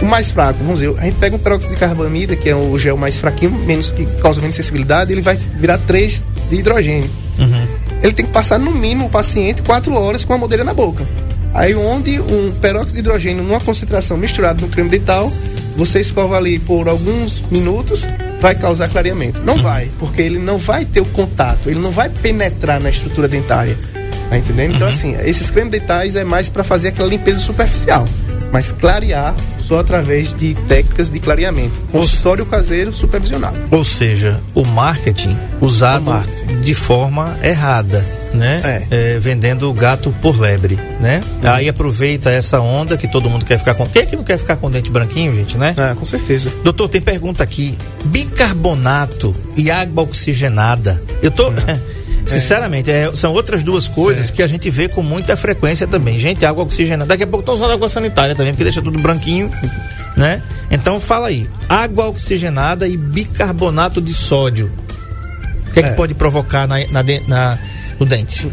[0.00, 2.78] O mais fraco, vamos dizer, a gente pega um peróxido de carbamida, que é o
[2.78, 7.10] gel mais fraquinho, menos que causa menos sensibilidade, ele vai virar 3 de hidrogênio.
[7.38, 7.55] Uhum.
[8.02, 11.06] Ele tem que passar no mínimo o paciente 4 horas com a modeira na boca.
[11.54, 15.32] Aí onde um peróxido de hidrogênio numa concentração misturada no creme dental,
[15.76, 18.06] você escova ali por alguns minutos,
[18.40, 19.40] vai causar clareamento.
[19.42, 23.26] Não vai, porque ele não vai ter o contato, ele não vai penetrar na estrutura
[23.26, 23.76] dentária.
[24.28, 24.74] Tá entendendo?
[24.74, 24.92] Então, uhum.
[24.92, 28.04] assim, esses cremes dentais é mais para fazer aquela limpeza superficial.
[28.52, 29.34] Mas clarear
[29.66, 31.80] só através de técnicas de clareamento.
[31.90, 33.56] Consultório caseiro supervisionado.
[33.70, 36.60] Ou seja, o marketing usado o marketing.
[36.60, 38.86] de forma errada, né?
[38.90, 39.14] É.
[39.14, 41.20] É, vendendo gato por lebre, né?
[41.42, 41.50] Uhum.
[41.50, 43.86] Aí aproveita essa onda que todo mundo quer ficar com.
[43.86, 45.74] Quem é que não quer ficar com dente branquinho, gente, né?
[45.76, 46.52] É, com certeza.
[46.62, 47.76] Doutor, tem pergunta aqui.
[48.04, 51.02] Bicarbonato e água oxigenada.
[51.22, 51.50] Eu tô.
[52.26, 52.32] Uhum.
[52.32, 54.36] Sinceramente, é, são outras duas coisas certo.
[54.36, 56.18] que a gente vê com muita frequência também.
[56.18, 57.08] Gente, água oxigenada.
[57.08, 59.50] Daqui a pouco estão usando água sanitária também, porque deixa tudo branquinho,
[60.16, 60.42] né?
[60.70, 61.48] Então fala aí.
[61.68, 64.70] Água oxigenada e bicarbonato de sódio.
[65.68, 65.90] O que é, é.
[65.90, 67.58] que pode provocar na, na, na,
[67.98, 68.50] no dente?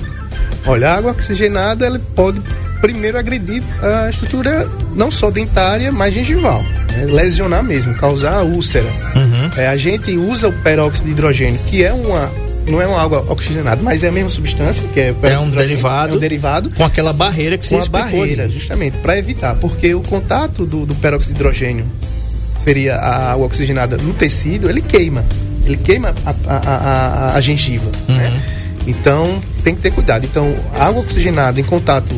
[0.66, 2.42] Olha, a água oxigenada ela pode
[2.80, 6.62] primeiro agredir a estrutura não só dentária, mas gengival.
[6.92, 7.06] Né?
[7.06, 8.90] Lesionar mesmo, causar úlcera.
[9.16, 9.50] Uhum.
[9.58, 12.30] É, a gente usa o peróxido de hidrogênio, que é uma
[12.68, 16.14] não é uma água oxigenada, mas é a mesma substância, que é, é um derivado.
[16.14, 16.70] É um derivado.
[16.72, 18.54] Com aquela barreira que se Com a barreira, ali.
[18.54, 19.56] justamente, para evitar.
[19.56, 21.86] Porque o contato do, do peróxido de hidrogênio,
[22.56, 25.26] seria a água oxigenada no tecido, ele queima.
[25.66, 28.16] Ele queima a, a, a, a gengiva, uhum.
[28.16, 28.42] né?
[28.86, 30.26] Então, tem que ter cuidado.
[30.26, 32.14] Então, água oxigenada em contato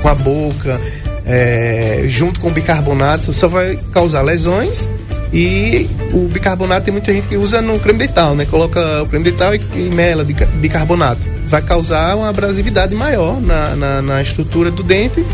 [0.00, 0.80] com a boca,
[1.24, 4.88] é, junto com bicarbonato, só vai causar lesões
[5.34, 8.46] e o bicarbonato tem muita gente que usa no creme dental, né?
[8.46, 11.26] Coloca o creme dental e, e mela de bicarbonato.
[11.48, 15.26] Vai causar uma abrasividade maior na, na, na estrutura do dente,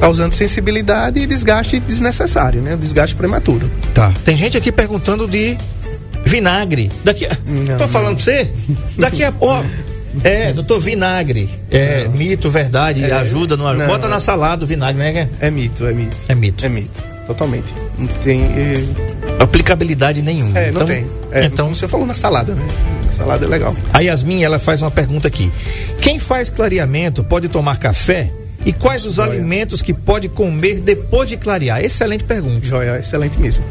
[0.00, 2.76] causando sensibilidade e desgaste desnecessário, né?
[2.76, 3.70] Desgaste prematuro.
[3.94, 4.12] Tá.
[4.24, 5.56] Tem gente aqui perguntando de
[6.24, 6.90] vinagre.
[7.04, 7.30] Daqui a...
[7.46, 8.16] Não, Tô falando não.
[8.16, 8.50] pra você?
[8.98, 9.64] Daqui a pouco.
[10.24, 11.48] É, doutor, vinagre.
[11.70, 12.12] É não.
[12.12, 15.28] mito, verdade, é, ajuda no Bota na salada o vinagre, né?
[15.38, 16.16] É mito, é mito.
[16.28, 16.66] É mito.
[16.66, 17.04] É mito.
[17.28, 17.74] Totalmente.
[17.98, 18.42] Não tem.
[18.42, 18.84] Eh,
[19.38, 20.58] aplicabilidade nenhuma.
[20.58, 21.06] É, não então, tem.
[21.30, 22.66] É, então você falou na salada, né?
[23.06, 23.74] Na salada é legal.
[23.92, 25.50] A Yasmin, ela faz uma pergunta aqui.
[26.00, 28.30] Quem faz clareamento pode tomar café?
[28.64, 29.32] E quais os Joia.
[29.32, 31.82] alimentos que pode comer depois de clarear?
[31.82, 32.66] Excelente pergunta.
[32.66, 33.62] Joia, excelente mesmo.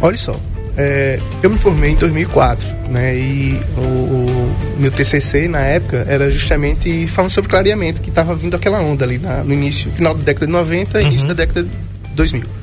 [0.00, 0.38] Olha só,
[0.76, 3.16] é, eu me formei em 2004, né?
[3.16, 8.54] E o, o, meu TCC na época era justamente falando sobre clareamento, que estava vindo
[8.54, 11.08] aquela onda ali na, no início, final da década de 90 e uhum.
[11.10, 12.57] início da década de 2000.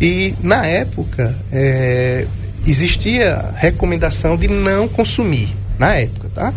[0.00, 2.26] E na época é,
[2.66, 6.52] existia recomendação de não consumir, na época, tá?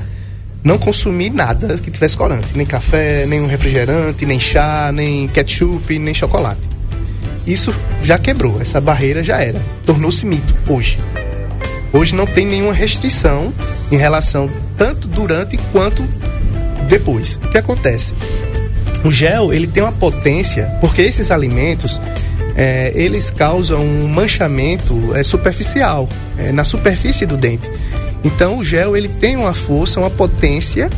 [0.63, 5.97] Não consumir nada que tivesse corante, nem café, nem um refrigerante, nem chá, nem ketchup,
[5.99, 6.61] nem chocolate.
[7.45, 7.73] Isso
[8.03, 10.97] já quebrou, essa barreira já era, tornou-se mito hoje.
[11.93, 13.53] Hoje não tem nenhuma restrição
[13.91, 16.03] em relação tanto durante quanto
[16.89, 17.33] depois.
[17.35, 18.13] O que acontece?
[19.03, 22.01] O gel ele tem uma potência porque esses alimentos
[22.57, 27.69] é, eles causam um manchamento é, superficial é, na superfície do dente.
[28.23, 30.89] Então o gel ele tem uma força, uma potência,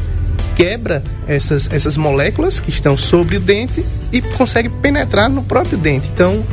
[0.55, 6.09] quebra essas, essas moléculas que estão sobre o dente e consegue penetrar no próprio dente.
[6.13, 6.43] Então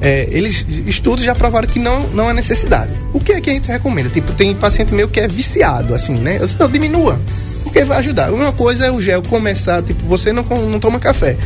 [0.00, 2.90] é, eles estudos já provaram que não, não há necessidade.
[3.14, 4.10] O que é que a gente recomenda?
[4.10, 6.36] Tipo, tem paciente meu que é viciado, assim, né?
[6.40, 7.18] Eu disse, não, diminua,
[7.62, 8.32] porque vai ajudar.
[8.32, 11.36] Uma coisa é o gel começar, tipo, você não, não toma café.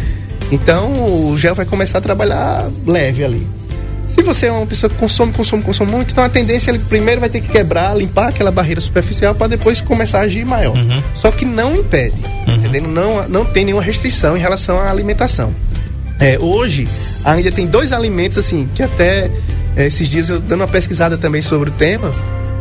[0.50, 3.46] Então o gel vai começar a trabalhar leve ali.
[4.10, 7.20] Se você é uma pessoa que consome, consome, consome muito, então a tendência ele primeiro
[7.20, 10.76] vai ter que quebrar, limpar aquela barreira superficial para depois começar a agir maior.
[10.76, 11.00] Uhum.
[11.14, 12.16] Só que não impede,
[12.48, 12.54] uhum.
[12.56, 12.88] entendendo?
[12.88, 15.54] Não, não tem nenhuma restrição em relação à alimentação.
[16.18, 16.88] É, hoje
[17.24, 19.30] ainda tem dois alimentos assim que até
[19.76, 22.12] é, esses dias eu dando uma pesquisada também sobre o tema,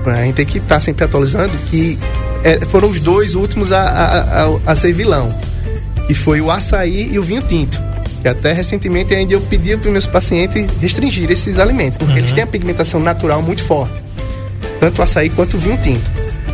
[0.06, 1.97] a gente tem que estar tá sempre atualizando que
[2.43, 5.34] é, foram os dois últimos a, a, a, a ser vilão
[6.09, 7.79] que foi o açaí e o vinho tinto.
[8.23, 12.31] que até recentemente ainda eu pedia para os meus pacientes restringir esses alimentos, porque eles
[12.31, 13.93] têm a pigmentação natural muito forte,
[14.79, 16.01] tanto o açaí quanto o vinho tinto.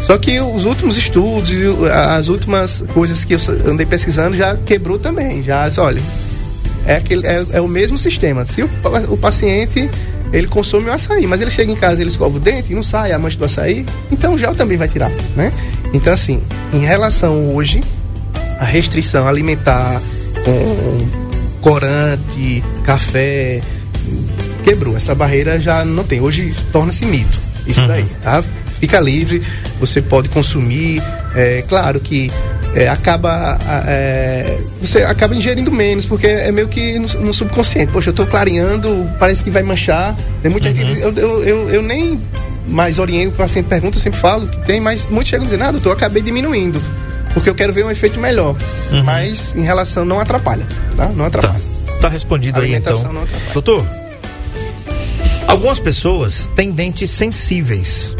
[0.02, 5.00] Só que os últimos estudos, e as últimas coisas que eu andei pesquisando já quebrou
[5.00, 5.42] também.
[5.42, 6.02] Já, olha,
[6.86, 8.44] é, aquele, é, é o mesmo sistema.
[8.44, 8.70] Se o,
[9.10, 9.90] o paciente
[10.34, 12.84] ele consome o açaí, mas ele chega em casa, ele escova o dente e não
[12.84, 15.54] sai a mancha do açaí, então o gel também vai tirar, né?
[15.94, 16.42] Então, assim,
[16.74, 17.80] em relação hoje,
[18.60, 20.02] a restrição alimentar
[20.44, 21.26] com
[21.62, 23.62] corante, café,
[24.64, 24.96] quebrou.
[24.96, 26.22] Essa barreira já não tem.
[26.22, 27.38] Hoje torna-se mito.
[27.66, 28.44] Isso daí, tá?
[28.80, 29.42] Fica livre,
[29.80, 31.02] você pode consumir.
[31.36, 32.32] É claro que
[32.76, 33.58] é, acaba.
[33.88, 37.92] é, você acaba ingerindo menos, porque é meio que no, no subconsciente.
[37.92, 40.16] Poxa, eu tô clareando, parece que vai manchar.
[40.42, 41.00] Tem muita gente.
[41.00, 42.20] Eu, eu, eu, eu nem
[42.68, 45.80] mais oriento, o paciente pergunta, eu sempre falo que tem, mas muitos chegam dizendo, nada,
[45.84, 46.82] eu acabei diminuindo.
[47.36, 48.56] Porque eu quero ver um efeito melhor.
[49.04, 50.66] Mas em relação, não atrapalha,
[50.98, 51.08] tá?
[51.10, 51.62] Não Tá, atrapalha.
[52.02, 53.00] tá respondido aí então.
[53.54, 53.86] Doutor,
[55.48, 58.16] algumas pessoas têm dentes sensíveis,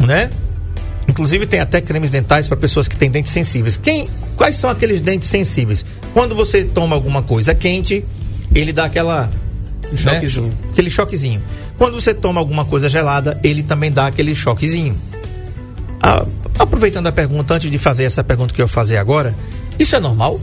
[0.00, 0.30] né?
[1.08, 3.76] Inclusive tem até cremes dentais para pessoas que têm dentes sensíveis.
[3.76, 5.84] Quem, quais são aqueles dentes sensíveis?
[6.14, 8.04] Quando você toma alguma coisa quente,
[8.54, 9.28] ele dá aquela
[9.92, 10.46] Um choquezinho.
[10.46, 11.42] né, aquele choquezinho.
[11.76, 14.96] Quando você toma alguma coisa gelada, ele também dá aquele choquezinho.
[16.00, 16.24] Ah,
[16.58, 19.34] aproveitando a pergunta, antes de fazer essa pergunta que eu fazer agora,
[19.78, 20.40] isso é normal?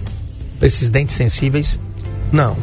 [0.61, 1.79] Esses dentes sensíveis?
[2.31, 2.57] Não.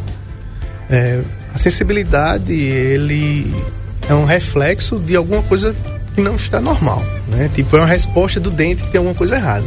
[0.89, 1.21] É,
[1.53, 3.53] a sensibilidade, ele
[4.07, 5.75] é um reflexo de alguma coisa
[6.13, 7.49] que não está normal, né?
[7.53, 9.65] Tipo, é uma resposta do dente que tem alguma coisa errada.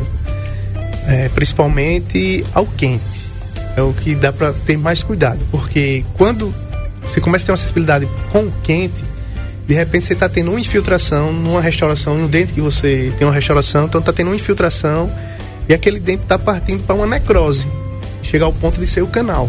[1.06, 3.04] É, principalmente ao quente.
[3.76, 6.52] É o que dá para ter mais cuidado, porque quando
[7.04, 9.09] você começa a ter uma sensibilidade com o quente,
[9.70, 13.32] de repente você está tendo uma infiltração numa restauração, no dente que você tem uma
[13.32, 15.08] restauração, então está tendo uma infiltração
[15.68, 17.68] e aquele dente está partindo para uma necrose,
[18.20, 19.48] chegar ao ponto de ser o canal,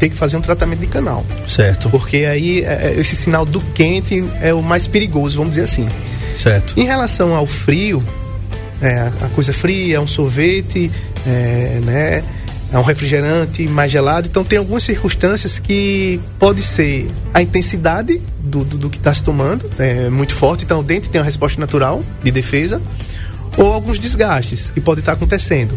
[0.00, 1.90] ter que fazer um tratamento de canal, Certo.
[1.90, 5.86] porque aí é, é, esse sinal do quente é o mais perigoso, vamos dizer assim.
[6.34, 6.72] Certo.
[6.74, 8.02] Em relação ao frio,
[8.80, 10.90] é, a coisa fria, é um sorvete,
[11.26, 12.24] é, né,
[12.72, 14.28] é um refrigerante mais gelado.
[14.28, 19.22] Então tem algumas circunstâncias que pode ser a intensidade do, do, do que está se
[19.22, 22.80] tomando, é muito forte, então o dente tem uma resposta natural de defesa,
[23.56, 25.74] ou alguns desgastes que podem estar acontecendo.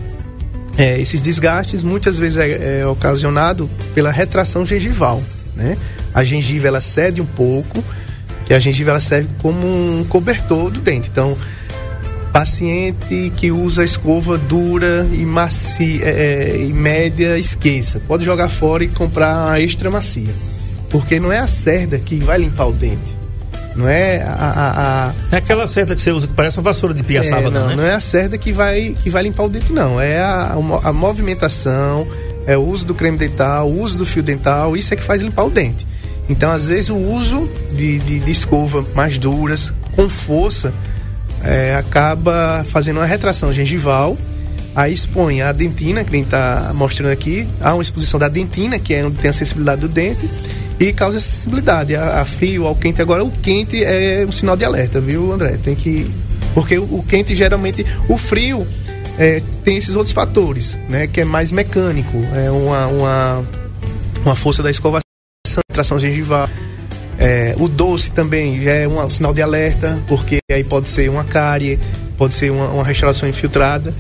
[0.78, 5.22] É, esses desgastes muitas vezes é, é ocasionado pela retração gengival,
[5.56, 5.78] né?
[6.14, 7.84] A gengiva ela cede um pouco,
[8.46, 11.10] que a gengiva ela serve como um cobertor do dente.
[11.12, 11.38] Então,
[12.32, 18.02] paciente que usa escova dura e macia é, e média, esqueça.
[18.08, 20.34] Pode jogar fora e comprar uma extra macia,
[20.90, 23.22] porque não é a cerda que vai limpar o dente.
[23.76, 26.94] Não é a, a- a- É aquela certa que você usa que parece uma vassoura
[26.94, 27.76] de piaçava, é, não, não, né?
[27.78, 30.00] não é a cerda que vai, que vai limpar o dente, não.
[30.00, 32.06] É a, a a movimentação,
[32.46, 35.22] é o uso do creme dental, o uso do fio dental, isso é que faz
[35.22, 35.88] limpar o dente.
[36.28, 40.74] Então, às vezes, o uso de, de, de escova mais duras, com força,
[41.44, 44.18] é, acaba fazendo uma retração gengival,
[44.76, 48.94] aí expõe a dentina, que nem está mostrando aqui, há uma exposição da dentina, que
[48.94, 50.30] é onde tem a sensibilidade do dente,
[50.80, 53.02] e causa sensibilidade a, a frio, ao quente.
[53.02, 55.58] Agora, o quente é um sinal de alerta, viu, André?
[55.64, 56.10] Tem que.
[56.56, 57.86] Porque o, o quente geralmente.
[58.10, 58.68] O frio
[59.18, 61.06] é, tem esses outros fatores, né?
[61.06, 63.46] Que é mais mecânico, é uma, uma,
[64.26, 65.04] uma força da escovação,
[65.72, 66.50] tração gengival.
[67.24, 71.24] É, o doce também já é um sinal de alerta, porque aí pode ser uma
[71.24, 71.78] cárie,
[72.18, 73.94] pode ser uma, uma restauração infiltrada.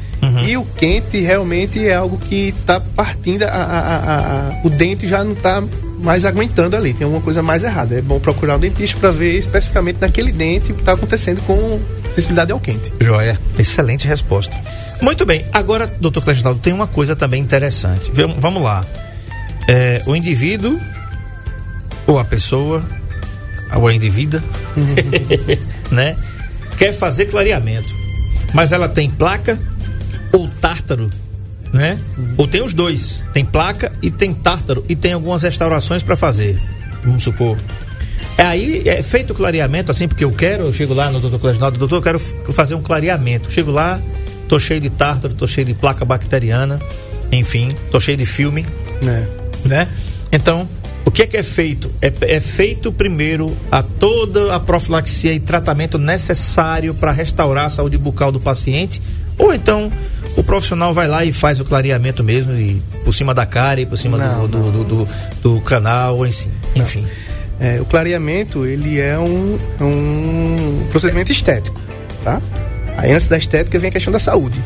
[0.45, 5.23] E o quente realmente é algo que está partindo, a, a- a- o dente já
[5.23, 5.63] não está
[5.99, 7.95] mais aguentando ali, tem alguma coisa mais errada.
[7.97, 11.79] É bom procurar um dentista para ver especificamente naquele dente o que está acontecendo com
[12.13, 12.91] sensibilidade ao quente.
[12.99, 13.39] Joia.
[13.57, 14.59] Excelente resposta.
[15.01, 15.43] Muito bem.
[15.51, 18.11] Agora, doutor Cleginaldo, tem uma coisa também interessante.
[18.13, 18.85] Vamo- Vamos lá.
[19.67, 20.79] É, o indivíduo,
[22.05, 22.83] ou a pessoa,
[23.75, 24.43] ou a individa,
[25.91, 26.15] né?
[26.77, 27.93] Quer fazer clareamento.
[28.53, 29.59] Mas ela tem placa
[30.31, 31.09] ou tártaro,
[31.71, 31.99] né?
[32.37, 33.23] Ou tem os dois.
[33.33, 34.85] Tem placa e tem tártaro.
[34.89, 36.59] E tem algumas restaurações para fazer.
[37.03, 37.57] Vamos supor.
[38.37, 41.39] É aí, é feito o clareamento, assim, porque eu quero, eu chego lá no doutor
[41.39, 43.51] Cleginaldo, doutor, eu quero fazer um clareamento.
[43.51, 43.99] Chego lá,
[44.47, 46.79] tô cheio de tártaro, tô cheio de placa bacteriana,
[47.31, 48.65] enfim, tô cheio de filme,
[49.01, 49.27] né?
[49.63, 49.87] né?
[50.31, 50.67] Então,
[51.05, 51.89] o que é que é feito?
[52.01, 57.97] É, é feito primeiro a toda a profilaxia e tratamento necessário para restaurar a saúde
[57.97, 59.01] bucal do paciente,
[59.37, 59.91] ou então
[60.37, 63.85] o profissional vai lá e faz o clareamento mesmo, e por cima da cara, e
[63.85, 64.71] por cima Não, do, não.
[64.71, 65.07] do, do, do-
[65.55, 66.49] do canal, enfim.
[66.75, 67.05] enfim.
[67.59, 71.79] É, o clareamento, ele é um, é um procedimento estético,
[72.23, 72.41] tá?
[72.97, 74.59] Aí antes da estética vem a questão da saúde.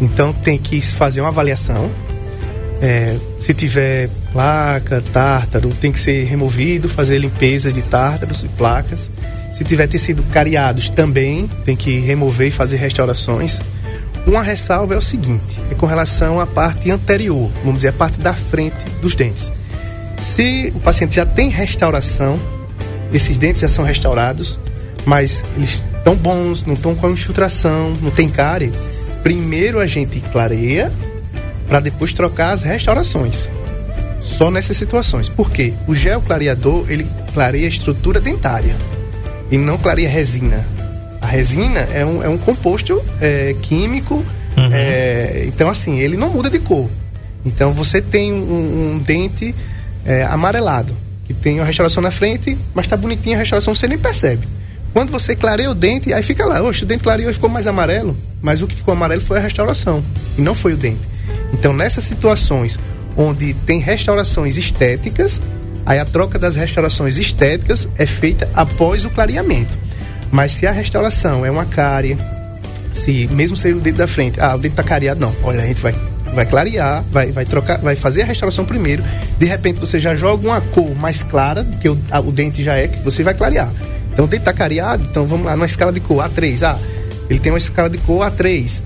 [0.00, 1.90] Então tem que fazer uma avaliação.
[2.80, 9.10] É, se tiver placa, tártaro, tem que ser removido, fazer limpeza de tártaros e placas.
[9.50, 13.60] Se tiver tecido cariados, também tem que remover e fazer restaurações.
[14.26, 18.18] Uma ressalva é o seguinte, é com relação à parte anterior, vamos dizer, a parte
[18.20, 19.52] da frente dos dentes.
[20.20, 22.38] Se o paciente já tem restauração,
[23.12, 24.58] esses dentes já são restaurados,
[25.04, 28.72] mas eles estão bons, não estão com infiltração, não tem cárie,
[29.22, 30.90] primeiro a gente clareia
[31.68, 33.48] para depois trocar as restaurações.
[34.42, 35.28] Só nessas situações.
[35.28, 35.72] Por quê?
[35.86, 38.74] O gel clareador, ele clareia a estrutura dentária
[39.52, 40.66] e não clareia resina.
[41.20, 44.70] A resina é um, é um composto é, químico, uhum.
[44.72, 46.90] é, então assim, ele não muda de cor.
[47.46, 49.54] Então você tem um, um dente
[50.04, 50.92] é, amarelado,
[51.24, 54.48] que tem a restauração na frente, mas está bonitinha a restauração, você nem percebe.
[54.92, 57.68] Quando você clareia o dente, aí fica lá, oxe, o dente clareou e ficou mais
[57.68, 60.02] amarelo, mas o que ficou amarelo foi a restauração,
[60.36, 61.12] e não foi o dente.
[61.52, 62.76] Então, nessas situações
[63.16, 65.40] onde tem restaurações estéticas,
[65.84, 69.78] aí a troca das restaurações estéticas é feita após o clareamento.
[70.30, 72.16] Mas se a restauração é uma cárie,
[72.92, 75.34] se mesmo sendo o dente da frente, ah, o dente tá cariado, não.
[75.42, 75.94] Olha, a gente vai
[76.34, 79.04] vai clarear, vai, vai trocar, vai fazer a restauração primeiro.
[79.38, 82.74] De repente você já joga uma cor mais clara, que o, a, o dente já
[82.74, 83.70] é, que você vai clarear.
[84.12, 86.62] Então o dente tá cariado, então vamos lá, numa escala de cor A3.
[86.62, 86.78] Ah,
[87.28, 88.82] ele tem uma escala de cor A3.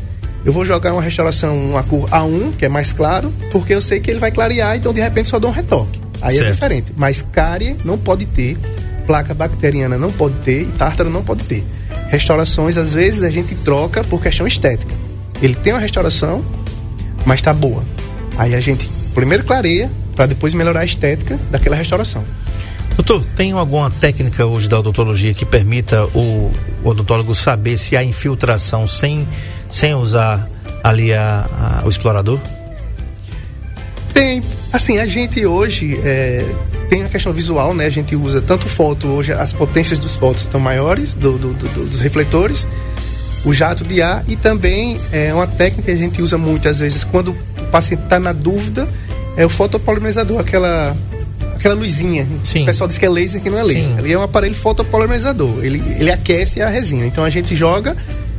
[0.46, 3.98] Eu vou jogar uma restauração, uma cor A1, que é mais claro, porque eu sei
[3.98, 6.00] que ele vai clarear, então de repente só dou um retoque.
[6.22, 6.48] Aí é certo.
[6.48, 6.92] é diferente.
[6.96, 8.56] Mas cárie não pode ter,
[9.09, 11.64] placa bacteriana não pode ter e tártaro não pode ter.
[12.06, 14.94] Restaurações, às vezes, a gente troca por questão estética.
[15.42, 16.44] Ele tem uma restauração,
[17.24, 17.82] mas tá boa.
[18.38, 22.22] Aí a gente primeiro clareia, para depois melhorar a estética daquela restauração.
[22.96, 26.50] Doutor, tem alguma técnica hoje da odontologia que permita o
[26.85, 29.26] odontólogo saber se há infiltração sem,
[29.76, 30.48] sem usar
[30.82, 31.44] ali a,
[31.82, 32.40] a o explorador?
[34.14, 34.42] Tem.
[34.72, 36.42] Assim, a gente hoje é,
[36.88, 37.84] tem a questão visual, né?
[37.84, 41.84] A gente usa tanto foto, hoje as potências dos fotos estão maiores, do, do, do,
[41.90, 42.66] dos refletores,
[43.44, 47.04] o jato de ar e também é uma técnica que a gente usa muitas vezes
[47.04, 48.88] quando o paciente está na dúvida,
[49.36, 50.96] é o fotopolimerizador, aquela
[51.54, 52.26] aquela luzinha.
[52.44, 52.62] Sim.
[52.62, 53.84] O pessoal diz que é laser, que não é laser.
[53.84, 53.98] Sim.
[53.98, 55.62] Ele é um aparelho fotopolimerizador.
[55.62, 57.04] Ele, ele aquece a resina.
[57.04, 57.94] Então a gente joga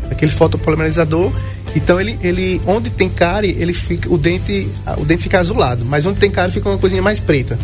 [0.10, 1.32] aquele fotopolimerizador.
[1.76, 4.67] Então ele, ele onde tem cárie, ele fica o dente
[4.98, 7.58] o dente fica azulado, mas onde tem cárie fica uma coisinha mais preta.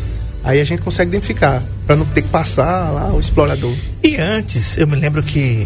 [0.43, 3.73] Aí a gente consegue identificar para não ter que passar lá o explorador.
[4.03, 5.65] E antes, eu me lembro que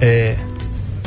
[0.00, 0.36] é,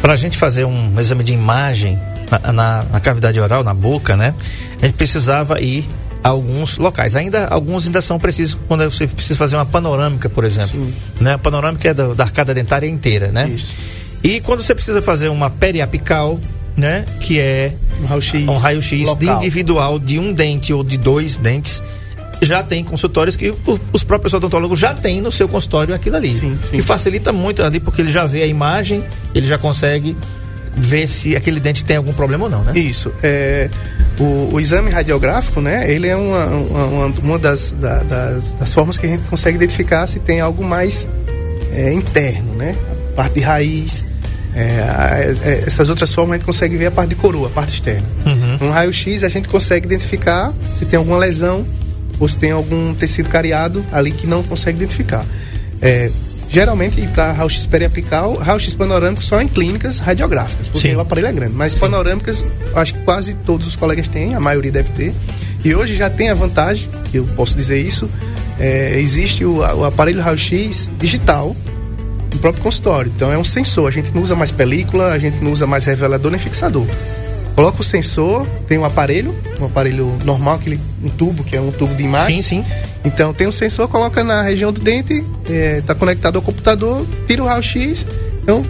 [0.02, 2.00] para a gente fazer um exame de imagem
[2.32, 4.34] na, na, na, cavidade oral, na boca, né?
[4.82, 5.88] A gente precisava ir
[6.24, 7.16] alguns locais.
[7.16, 10.72] Ainda alguns ainda são precisos quando você precisa fazer uma panorâmica, por exemplo.
[10.72, 10.94] Sim.
[11.20, 11.34] Né?
[11.34, 13.48] A panorâmica é da, da arcada dentária inteira, né?
[13.50, 13.72] Isso.
[14.24, 16.40] E quando você precisa fazer uma periapical,
[16.76, 17.06] né?
[17.20, 18.82] Que é um raio-x um raio
[19.38, 21.82] individual de um dente ou de dois dentes.
[22.42, 23.54] Já tem consultórios que
[23.94, 26.34] os próprios odontólogos já têm no seu consultório aquilo ali.
[26.34, 26.78] Sim, sim.
[26.78, 29.04] Que facilita muito ali, porque ele já vê a imagem,
[29.36, 30.18] ele já consegue
[30.76, 32.72] ver se aquele dente tem algum problema ou não, né?
[32.76, 33.12] Isso.
[33.22, 33.70] É,
[34.20, 35.92] o, o, exame radiográfico, né?
[35.92, 40.08] Ele é uma, uma, uma das, da, das, das, formas que a gente consegue identificar
[40.08, 41.08] se tem algo mais
[41.74, 42.76] é, interno, né?
[43.12, 44.11] A parte de raiz.
[44.54, 47.74] É, é, essas outras formas a gente consegue ver a parte de coroa, a parte
[47.74, 48.08] externa.
[48.26, 48.68] Uhum.
[48.68, 51.66] Um raio-x a gente consegue identificar se tem alguma lesão
[52.20, 55.26] ou se tem algum tecido cariado ali que não consegue identificar.
[55.82, 56.12] É,
[56.52, 60.96] Geralmente, para raio-x periapical, raio-x panorâmico só em clínicas radiográficas, porque Sim.
[60.96, 61.56] o aparelho é grande.
[61.56, 61.80] Mas Sim.
[61.80, 62.44] panorâmicas,
[62.76, 65.14] acho que quase todos os colegas têm, a maioria deve ter.
[65.64, 68.10] E hoje já tem a vantagem, eu posso dizer isso,
[68.60, 71.56] é, existe o, o aparelho raio-x digital
[72.34, 73.12] no próprio consultório.
[73.16, 75.86] Então é um sensor, a gente não usa mais película, a gente não usa mais
[75.86, 76.86] revelador nem fixador.
[77.56, 81.72] Coloca o sensor, tem um aparelho, um aparelho normal, aquele um tubo, que é um
[81.72, 82.42] tubo de imagem.
[82.42, 82.72] Sim, sim.
[83.04, 87.06] Então tem um sensor, coloca na região do dente, está é, tá conectado ao computador,
[87.28, 88.06] tira o raio-x.
[88.42, 88.66] Então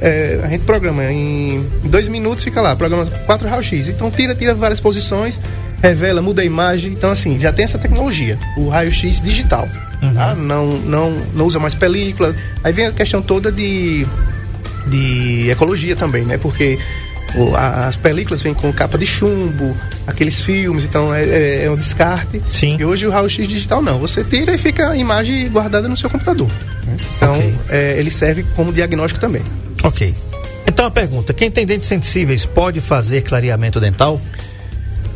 [0.00, 3.88] é, a gente programa em dois minutos, fica lá, programa quatro raio-x.
[3.88, 5.40] Então tira, tira várias posições,
[5.82, 6.92] revela, muda a imagem.
[6.92, 9.66] Então assim, já tem essa tecnologia, o raio-x digital.
[10.02, 10.14] Uhum.
[10.14, 10.34] Tá?
[10.34, 12.34] Não, não, não usa mais película.
[12.62, 14.06] Aí vem a questão toda de,
[14.86, 16.38] de ecologia também, né?
[16.38, 16.78] Porque
[17.56, 19.76] as películas vêm com capa de chumbo,
[20.06, 22.42] aqueles filmes, então é, é, é um descarte.
[22.48, 22.76] Sim.
[22.78, 23.98] E hoje o raio-x digital não.
[23.98, 26.48] Você tira e fica a imagem guardada no seu computador.
[26.86, 26.96] Né?
[27.16, 27.54] Então okay.
[27.68, 29.42] é, ele serve como diagnóstico também.
[29.82, 30.14] Ok.
[30.66, 34.20] Então a pergunta: quem tem dentes sensíveis pode fazer clareamento dental?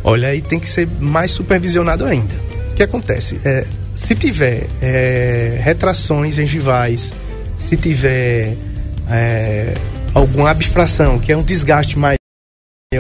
[0.05, 2.35] Olha, aí tem que ser mais supervisionado ainda.
[2.71, 3.41] O que acontece?
[3.45, 3.65] É,
[4.05, 7.13] se tiver é, retrações gengivais,
[7.57, 8.57] se tiver
[9.11, 9.75] é,
[10.15, 12.17] alguma abstração, que é um desgaste mais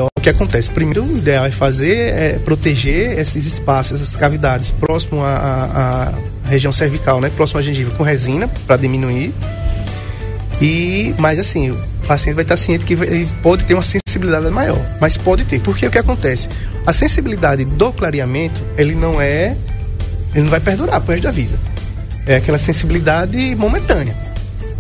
[0.01, 0.71] o que acontece?
[0.71, 6.73] Primeiro, o ideal é fazer, é proteger esses espaços, essas cavidades próximo à, à região
[6.73, 7.31] cervical, né?
[7.37, 9.35] Próximo à gengiva, com resina, para diminuir.
[10.63, 11.77] E, mas assim, o
[12.07, 15.61] paciente vai estar ciente que ele pode ter uma sensibilidade maior, mas pode ter.
[15.61, 16.49] Porque o que acontece?
[16.87, 19.57] A sensibilidade do clareamento, ele não é,
[20.35, 21.59] ele não vai perdurar pro resto da vida.
[22.27, 24.15] É aquela sensibilidade momentânea.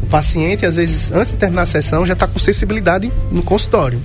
[0.02, 4.00] O paciente, às vezes, antes de terminar a sessão, já está com sensibilidade no consultório.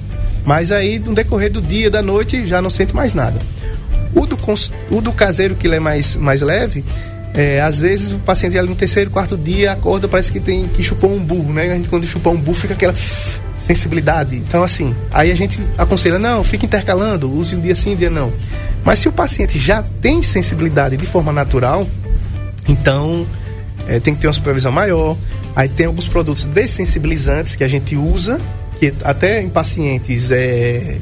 [0.46, 3.40] Mas aí, no decorrer do dia, da noite, já não sente mais nada.
[4.16, 4.38] O do,
[4.92, 6.84] o do caseiro, que ele é mais, mais leve,
[7.34, 10.82] é, às vezes o paciente ali no terceiro, quarto dia acorda, parece que tem que
[10.82, 11.72] chupar um burro, né?
[11.72, 12.96] A gente quando chupa um burro fica aquela
[13.68, 14.36] sensibilidade.
[14.36, 18.10] Então, assim, aí a gente aconselha, não, fica intercalando, use um dia sim, um dia
[18.10, 18.34] não.
[18.88, 21.86] Mas se o paciente já tem sensibilidade de forma natural,
[22.70, 23.28] então
[23.86, 25.18] é, tem que ter uma supervisão maior.
[25.54, 28.40] Aí tem alguns produtos dessensibilizantes que a gente usa,
[28.80, 31.00] que até em pacientes é,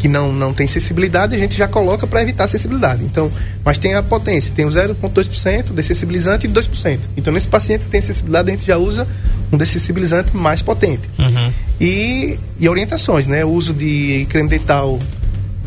[0.00, 3.04] que não, não tem sensibilidade, a gente já coloca para evitar a sensibilidade.
[3.04, 3.30] Então,
[3.64, 6.98] mas tem a potência, tem o 0,2% de sensibilizante e 2%.
[7.16, 9.06] Então, nesse paciente que tem sensibilidade, a gente já usa
[9.52, 11.08] um dessensibilizante mais potente.
[11.20, 11.52] Uhum.
[11.80, 13.44] E, e orientações, né?
[13.44, 14.98] O uso de creme dental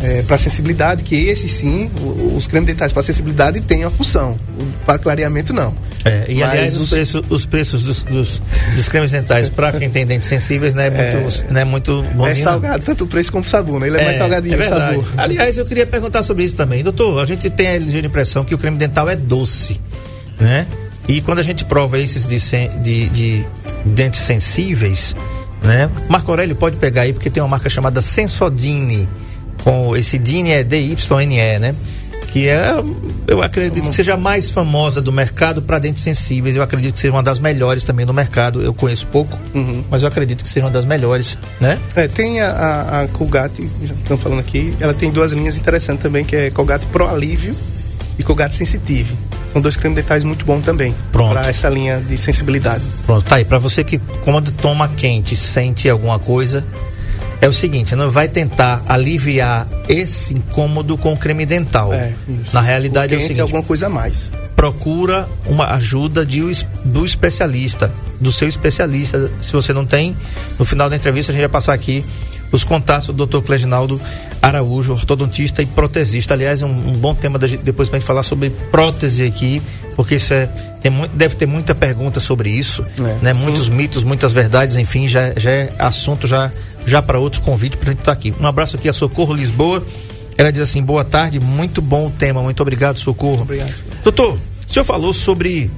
[0.02, 1.90] é, para sensibilidade, que esse sim,
[2.36, 4.38] os cremes dentais para sensibilidade têm a função,
[4.86, 5.74] para clareamento não.
[6.04, 8.42] É, e Mas aliás, os, os, preços, os preços dos, dos,
[8.76, 12.04] dos cremes dentais para quem tem dentes sensíveis não é muito, é, não é muito
[12.14, 12.28] bonzinho.
[12.28, 13.88] É salgado, tanto o preço como o sabor, né?
[13.88, 15.06] Ele é, é mais salgadinho é o sabor.
[15.18, 16.84] Aliás, eu queria perguntar sobre isso também.
[16.84, 19.82] Doutor, a gente tem a ligeira impressão que o creme dental é doce,
[20.40, 20.68] né?
[21.08, 22.38] E quando a gente prova esses de,
[22.84, 23.46] de, de
[23.84, 25.16] dentes sensíveis,
[25.64, 25.90] né?
[26.08, 29.08] Marco Aurélio pode pegar aí, porque tem uma marca chamada Sensodine
[29.66, 31.76] com esse DINE é D-Y-N-E, né?
[32.28, 32.70] Que é,
[33.28, 36.56] eu acredito que seja a mais famosa do mercado para dentes sensíveis.
[36.56, 38.62] Eu acredito que seja uma das melhores também no mercado.
[38.62, 39.84] Eu conheço pouco, uhum.
[39.90, 41.80] mas eu acredito que seja uma das melhores, né?
[41.96, 46.04] É, tem a, a, a Colgate, já estão falando aqui, ela tem duas linhas interessantes
[46.04, 47.56] também, que é Colgate Pro Alívio
[48.20, 49.16] e Colgate Sensitive.
[49.52, 50.94] São dois cremes dentais muito bons também.
[51.12, 51.32] Pronto.
[51.32, 52.84] Para essa linha de sensibilidade.
[53.06, 53.46] Pronto, tá aí.
[53.46, 56.64] Para você que quando toma quente sente alguma coisa,
[57.42, 61.94] é o seguinte, não vai tentar aliviar esse incômodo com o creme dental.
[61.94, 62.14] É,
[62.54, 64.30] Na realidade o é o seguinte, alguma coisa a mais.
[64.56, 66.42] Procura uma ajuda de,
[66.84, 69.30] do especialista, do seu especialista.
[69.42, 70.16] Se você não tem,
[70.58, 72.04] no final da entrevista a gente vai passar aqui
[72.56, 73.40] os contatos do Dr.
[73.40, 74.00] Cleginaldo
[74.42, 76.34] Araújo, ortodontista e protesista.
[76.34, 79.62] Aliás, é um, um bom tema da, depois para a gente falar sobre prótese aqui,
[79.96, 80.48] porque isso é,
[80.82, 83.34] tem muito, deve ter muita pergunta sobre isso, é, né?
[83.34, 86.52] Muitos mitos, muitas verdades, enfim, já, já é assunto já,
[86.86, 88.34] já para outros convites para a gente estar tá aqui.
[88.40, 89.84] Um abraço aqui a Socorro Lisboa.
[90.38, 93.42] Ela diz assim: boa tarde, muito bom o tema, muito obrigado, Socorro.
[93.42, 93.76] Obrigado.
[93.76, 93.92] Senhor.
[94.04, 94.38] Doutor,
[94.68, 95.70] o senhor falou sobre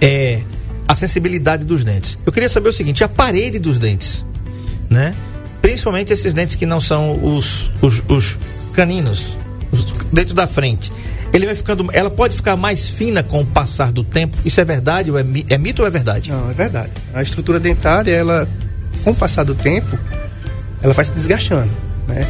[0.00, 0.40] é,
[0.86, 2.16] a sensibilidade dos dentes.
[2.24, 4.24] Eu queria saber o seguinte: a parede dos dentes,
[4.88, 5.14] né?
[5.64, 8.38] Principalmente esses dentes que não são os, os, os
[8.74, 9.34] caninos,
[9.72, 10.92] os dentes da frente.
[11.32, 14.36] Ele vai ficando, ela pode ficar mais fina com o passar do tempo.
[14.44, 16.30] Isso é verdade ou é, é mito ou é verdade?
[16.30, 16.90] Não, é verdade.
[17.14, 18.46] A estrutura dentária, ela,
[19.04, 19.98] com o passar do tempo,
[20.82, 21.70] ela vai se desgastando,
[22.06, 22.26] né?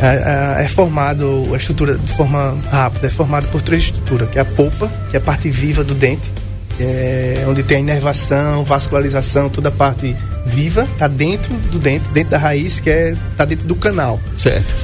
[0.00, 4.40] É, é formado a estrutura de forma rápida, é formada por três estruturas, que é
[4.40, 6.32] a polpa, que é a parte viva do dente,
[6.80, 10.16] é, onde tem a inervação, vascularização, toda a parte
[10.46, 14.20] viva, tá dentro do dente, dentro da raiz, que é tá dentro do canal.
[14.36, 14.74] Certo.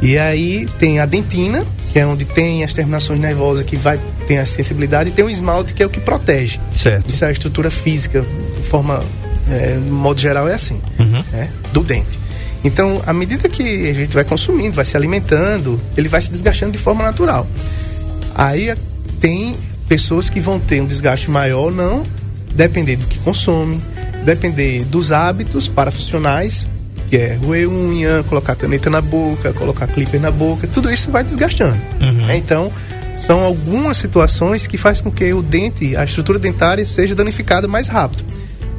[0.00, 4.38] E aí tem a dentina, que é onde tem as terminações nervosas que vai tem
[4.38, 6.58] a sensibilidade, e tem o esmalte que é o que protege.
[6.74, 7.10] Certo.
[7.10, 8.24] Isso é a estrutura física,
[8.56, 9.02] de forma,
[9.50, 11.22] é, no modo geral é assim, uhum.
[11.30, 12.18] né, do dente.
[12.64, 16.72] Então, à medida que a gente vai consumindo, vai se alimentando, ele vai se desgastando
[16.72, 17.46] de forma natural.
[18.34, 18.74] Aí
[19.20, 19.54] tem
[19.88, 22.04] pessoas que vão ter um desgaste maior, não,
[22.54, 23.80] depender do que consomem,
[24.24, 26.66] depender dos hábitos parafuncionais,
[27.08, 31.22] que é roer unha, colocar caneta na boca, colocar clipper na boca, tudo isso vai
[31.22, 31.78] desgastando.
[32.00, 32.12] Uhum.
[32.26, 32.36] Né?
[32.36, 32.72] Então,
[33.14, 37.86] são algumas situações que faz com que o dente, a estrutura dentária seja danificada mais
[37.86, 38.24] rápido.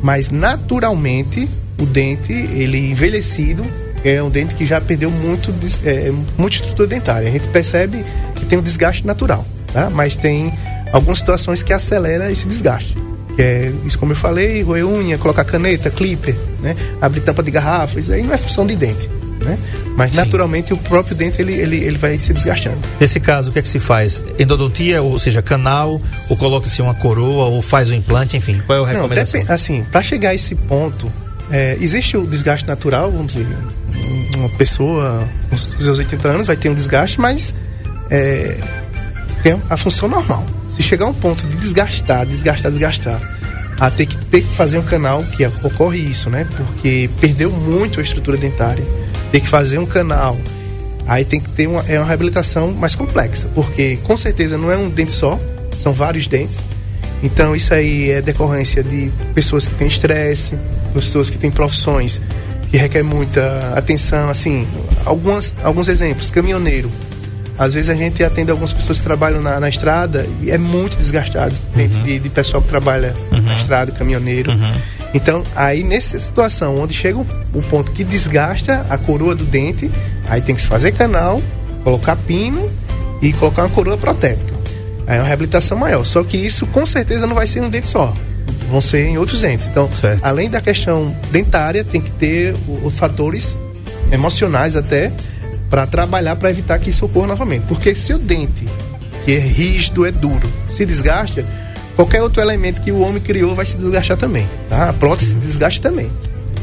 [0.01, 1.49] Mas naturalmente,
[1.79, 3.65] o dente, ele envelhecido,
[4.03, 5.53] é um dente que já perdeu muito,
[5.83, 7.27] é, muita estrutura dentária.
[7.27, 9.89] A gente percebe que tem um desgaste natural, tá?
[9.89, 10.53] Mas tem
[10.91, 12.95] algumas situações que acelera esse desgaste.
[13.35, 16.75] Que é isso como eu falei, roer unha, colocar caneta, clipper, né?
[17.01, 19.09] Abrir tampa de garrafa, isso aí não é função de dente.
[19.39, 19.59] Né?
[19.95, 20.17] Mas Sim.
[20.17, 22.77] naturalmente o próprio dente ele, ele, ele vai se desgastando.
[22.99, 24.23] Nesse caso, o que é que se faz?
[24.39, 28.79] Endodontia, ou seja, canal, ou coloca-se uma coroa, ou faz o um implante, enfim, qual
[28.79, 29.43] é a recomendação?
[29.43, 31.11] Não, assim, para chegar a esse ponto,
[31.51, 33.47] é, existe o desgaste natural, vamos dizer,
[34.35, 37.53] uma pessoa com seus 80 anos vai ter um desgaste, mas
[38.09, 38.57] é,
[39.45, 40.43] tem a função normal.
[40.67, 43.21] Se chegar a um ponto de desgastar, desgastar, desgastar,
[43.79, 46.47] a ter que ter que fazer um canal, que ocorre isso, né?
[46.57, 48.83] Porque perdeu muito a estrutura dentária.
[49.31, 50.35] ter que fazer um canal.
[51.05, 54.77] Aí tem que ter uma, é uma reabilitação mais complexa, porque com certeza não é
[54.77, 55.39] um dente só,
[55.77, 56.63] são vários dentes.
[57.21, 60.57] Então isso aí é decorrência de pessoas que têm estresse,
[60.91, 62.19] pessoas que têm profissões
[62.71, 64.67] que requer muita atenção, assim,
[65.05, 66.89] algumas, alguns exemplos, caminhoneiro.
[67.57, 70.97] Às vezes a gente atende algumas pessoas que trabalham na, na estrada e é muito
[70.97, 72.03] desgastado dentro uhum.
[72.03, 73.41] de, de, pessoal que trabalha uhum.
[73.41, 74.51] na estrada, caminhoneiro.
[74.51, 74.73] Uhum.
[75.13, 79.89] Então, aí nessa situação onde chega um, um, ponto que desgasta a coroa do dente,
[80.27, 81.41] aí tem que se fazer canal,
[81.83, 82.69] colocar pino
[83.21, 84.53] e colocar uma coroa protética.
[85.07, 86.05] Aí é uma reabilitação maior.
[86.05, 88.13] Só que isso com certeza não vai ser um dente só.
[88.69, 89.67] Vão ser em outros dentes.
[89.67, 90.19] Então, certo.
[90.21, 92.53] além da questão dentária, tem que ter
[92.83, 93.55] os fatores
[94.11, 95.11] emocionais até
[95.69, 97.65] para trabalhar para evitar que isso ocorra novamente.
[97.67, 98.65] Porque se o dente,
[99.23, 101.45] que é rígido, é duro, se desgasta,
[101.95, 104.47] qualquer outro elemento que o homem criou vai se desgastar também.
[104.69, 104.89] Tá?
[104.89, 106.09] A prótese se desgasta também.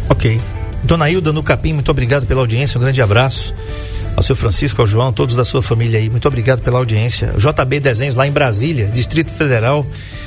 [0.09, 0.41] Ok.
[0.85, 3.55] Dona Hilda no Capim, muito obrigado pela audiência, um grande abraço
[4.17, 6.11] ao seu Francisco, ao João, todos da sua família aí.
[6.11, 7.33] Muito obrigado pela audiência.
[7.37, 9.87] JB Desenhos lá em Brasília, Distrito Federal.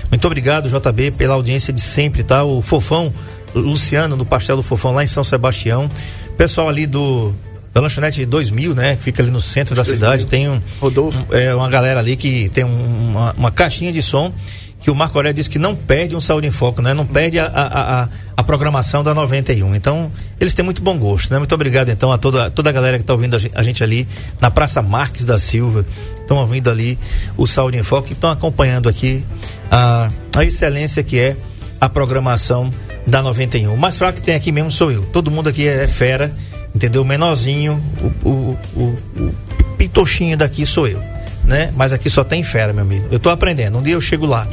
[0.10, 2.44] Muito obrigado, JB, pela audiência de sempre, tá?
[2.44, 3.14] O Fofão,
[3.54, 5.90] Luciano, do Pastel do Fofão, lá em São Sebastião.
[6.38, 7.34] Pessoal ali do
[7.76, 8.96] da lanchonete 2000, né?
[8.96, 9.98] Que fica ali no centro da 2000.
[9.98, 10.28] cidade.
[10.28, 11.20] Tem um, Rodolfo.
[11.30, 14.34] Um, é, uma galera ali que tem um, uma, uma caixinha de som
[14.80, 16.94] que o Marco Aurélio disse que não perde um Saúde em Foco, né?
[16.94, 19.76] Não perde a, a, a, a, programação da 91.
[19.76, 21.40] Então, eles têm muito bom gosto, né?
[21.40, 24.08] Muito obrigado, então, a toda, toda a galera que está ouvindo a gente ali
[24.40, 25.84] na Praça Marques da Silva.
[26.22, 26.98] Estão ouvindo ali
[27.36, 29.26] o Saúde em Foco e estão acompanhando aqui
[29.70, 31.36] a, a excelência que é
[31.82, 32.72] a programação
[33.08, 33.74] da 91.
[33.74, 35.02] O mais fraco que tem aqui mesmo sou eu.
[35.12, 36.32] Todo mundo aqui é fera,
[36.76, 37.02] entendeu?
[37.02, 37.82] O menorzinho,
[38.24, 38.82] o, o, o,
[39.24, 39.36] o
[39.78, 41.16] pitochinho daqui sou eu
[41.46, 41.72] né?
[41.76, 43.08] Mas aqui só tem fera, meu amigo.
[43.12, 43.78] Eu tô aprendendo.
[43.78, 44.48] Um dia eu chego lá.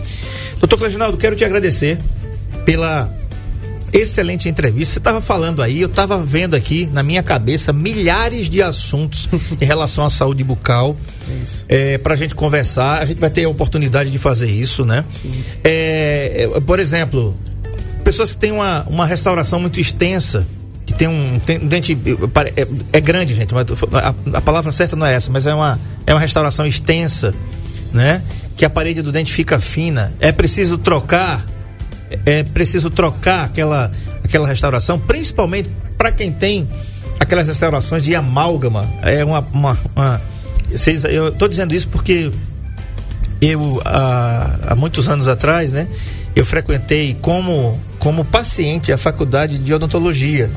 [0.59, 1.99] Doutor Cleginaldo, quero te agradecer
[2.64, 3.11] pela
[3.93, 4.95] excelente entrevista.
[4.95, 9.29] Você estava falando aí, eu estava vendo aqui na minha cabeça milhares de assuntos
[9.61, 10.97] em relação à saúde bucal.
[11.68, 15.05] É, para a gente conversar, a gente vai ter a oportunidade de fazer isso, né?
[15.64, 17.35] É, é, por exemplo,
[18.05, 20.47] pessoas que têm uma, uma restauração muito extensa
[20.93, 21.97] que tem um, tem um dente
[22.57, 23.53] é, é, grande, gente.
[23.55, 27.34] A, a, palavra certa não é essa, mas é uma é uma restauração extensa,
[27.93, 28.22] né?
[28.57, 30.12] Que a parede do dente fica fina.
[30.20, 31.45] É preciso trocar,
[32.26, 33.90] é preciso trocar aquela
[34.22, 36.68] aquela restauração, principalmente para quem tem
[37.18, 38.88] aquelas restaurações de amálgama.
[39.03, 40.20] É uma, uma, uma
[40.70, 42.30] vocês, eu estou dizendo isso porque
[43.40, 45.88] eu há, há muitos anos atrás, né?
[46.34, 50.51] Eu frequentei como como paciente a faculdade de odontologia.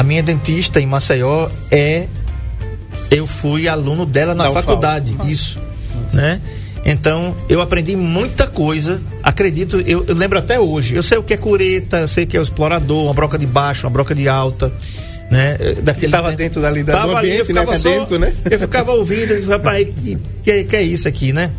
[0.00, 2.06] A minha dentista em Maceió é
[3.10, 5.58] eu fui aluno dela na faculdade, isso,
[6.14, 6.40] né?
[6.86, 10.94] Então, eu aprendi muita coisa, acredito, eu, eu, lembro até hoje.
[10.94, 13.36] Eu sei o que é cureta, eu sei o que é o explorador, uma broca
[13.38, 14.72] de baixo, uma broca de alta,
[15.30, 15.58] né?
[15.82, 17.60] Daquele estava dentro da da tava ambiente, ali, né?
[17.60, 18.34] acadêmico, só, né?
[18.50, 21.50] Eu ficava ouvindo, rapaz, que, que, que é isso aqui, né?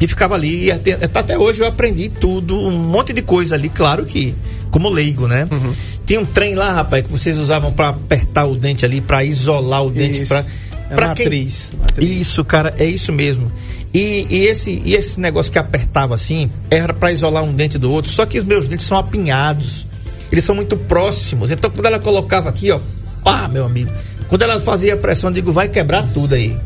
[0.00, 3.68] E ficava ali, e até, até hoje eu aprendi tudo, um monte de coisa ali,
[3.68, 4.34] claro que
[4.70, 5.48] como leigo, né?
[5.50, 5.74] Uhum.
[6.04, 9.84] Tinha um trem lá, rapaz, que vocês usavam para apertar o dente ali, para isolar
[9.84, 10.44] o dente, para
[10.90, 11.80] é pra matriz, quem...
[11.80, 12.20] matriz.
[12.20, 13.50] Isso, cara, é isso mesmo.
[13.92, 17.90] E, e, esse, e esse negócio que apertava assim, era para isolar um dente do
[17.90, 19.86] outro, só que os meus dentes são apinhados.
[20.30, 21.50] Eles são muito próximos.
[21.50, 22.78] Então, quando ela colocava aqui, ó,
[23.24, 23.90] pá, meu amigo.
[24.28, 26.56] Quando ela fazia a pressão, eu digo, vai quebrar tudo aí.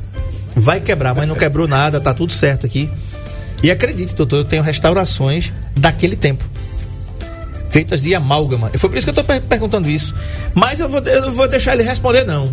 [0.57, 2.91] Vai quebrar, mas não quebrou nada, tá tudo certo aqui.
[3.63, 6.45] E acredite, doutor, eu tenho restaurações daquele tempo.
[7.71, 8.71] Feitas de amálgama.
[8.75, 10.15] E foi por isso que eu estou perguntando isso.
[10.55, 12.45] Mas eu, vou, eu não vou deixar ele responder, não.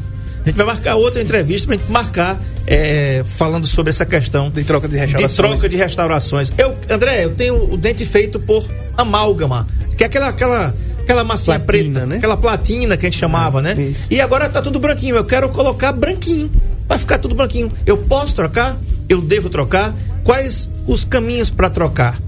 [0.44, 4.64] A gente vai marcar outra entrevista para gente marcar é, falando sobre essa questão de
[4.64, 5.32] troca de restaurações.
[5.32, 6.52] De troca de restaurações.
[6.58, 11.60] Eu, André, eu tenho o dente feito por amálgama, que é aquela aquela aquela massinha
[11.60, 12.18] platina, preta, né?
[12.18, 13.82] aquela platina que a gente chamava, é, né?
[13.82, 14.08] Isso.
[14.12, 15.16] E agora tá tudo branquinho.
[15.16, 16.52] Eu quero colocar branquinho.
[16.88, 17.72] Vai ficar tudo branquinho.
[17.86, 18.78] Eu posso trocar?
[19.10, 19.94] Eu devo trocar?
[20.24, 22.20] Quais os caminhos para trocar?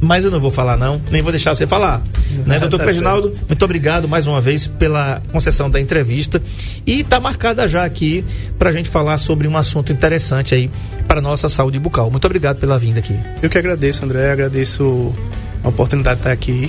[0.00, 2.02] Mas eu não vou falar não, nem vou deixar você falar.
[2.44, 6.42] né, doutor tá Reginaldo, muito obrigado mais uma vez pela concessão da entrevista.
[6.84, 8.24] E está marcada já aqui
[8.58, 10.68] para a gente falar sobre um assunto interessante aí
[11.06, 12.10] para nossa saúde bucal.
[12.10, 13.16] Muito obrigado pela vinda aqui.
[13.40, 15.14] Eu que agradeço, André, agradeço
[15.62, 16.68] a oportunidade de estar aqui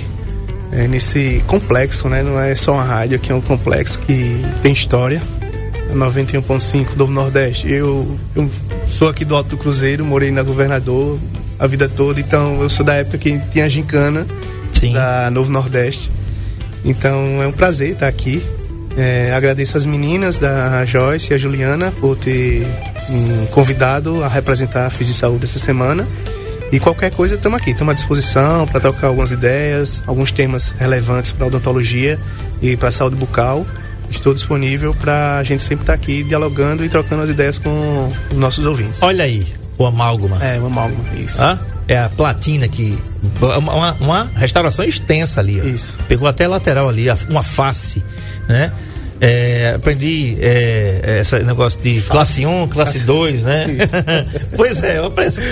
[0.71, 2.21] é, nesse complexo, né?
[2.21, 5.21] Não é só uma rádio, aqui é um complexo que tem história.
[5.93, 7.71] 91.5 do Nordeste.
[7.71, 8.49] Eu, eu
[8.87, 11.19] sou aqui do Alto do Cruzeiro, morei na Governador
[11.59, 14.25] a vida toda, então eu sou da época que tinha a gincana
[14.71, 14.93] Sim.
[14.93, 16.11] da Novo Nordeste.
[16.83, 18.43] Então é um prazer estar aqui.
[18.97, 22.67] É, agradeço as meninas da Joyce e a Juliana por ter
[23.09, 26.07] me convidado a representar a FIS de Saúde essa semana.
[26.71, 31.31] E qualquer coisa, estamos aqui, estamos à disposição para trocar algumas ideias, alguns temas relevantes
[31.31, 32.19] para a odontologia
[32.61, 33.65] e para a saúde bucal
[34.13, 38.11] Estou disponível para a gente sempre estar tá aqui dialogando e trocando as ideias com
[38.31, 39.01] os nossos ouvintes.
[39.03, 39.45] Olha aí,
[39.77, 40.43] o amálgama.
[40.43, 41.41] É, o amálgama, isso.
[41.41, 41.59] Hã?
[41.87, 42.97] É a platina que.
[43.41, 45.59] Uma, uma restauração extensa ali.
[45.59, 45.65] Ó.
[45.65, 45.97] Isso.
[46.07, 48.01] Pegou até lateral ali, uma face,
[48.47, 48.71] né?
[49.19, 53.67] É, aprendi é, esse negócio de classe 1, classe 2, né?
[54.53, 54.99] pois é,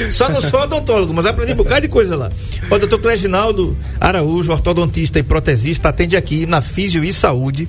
[0.09, 2.30] só não sou odontólogo, mas aprendi um bocado de coisa lá.
[2.70, 7.66] O doutor Cleginaldo Araújo, ortodontista e protesista, atende aqui na Físio e Saúde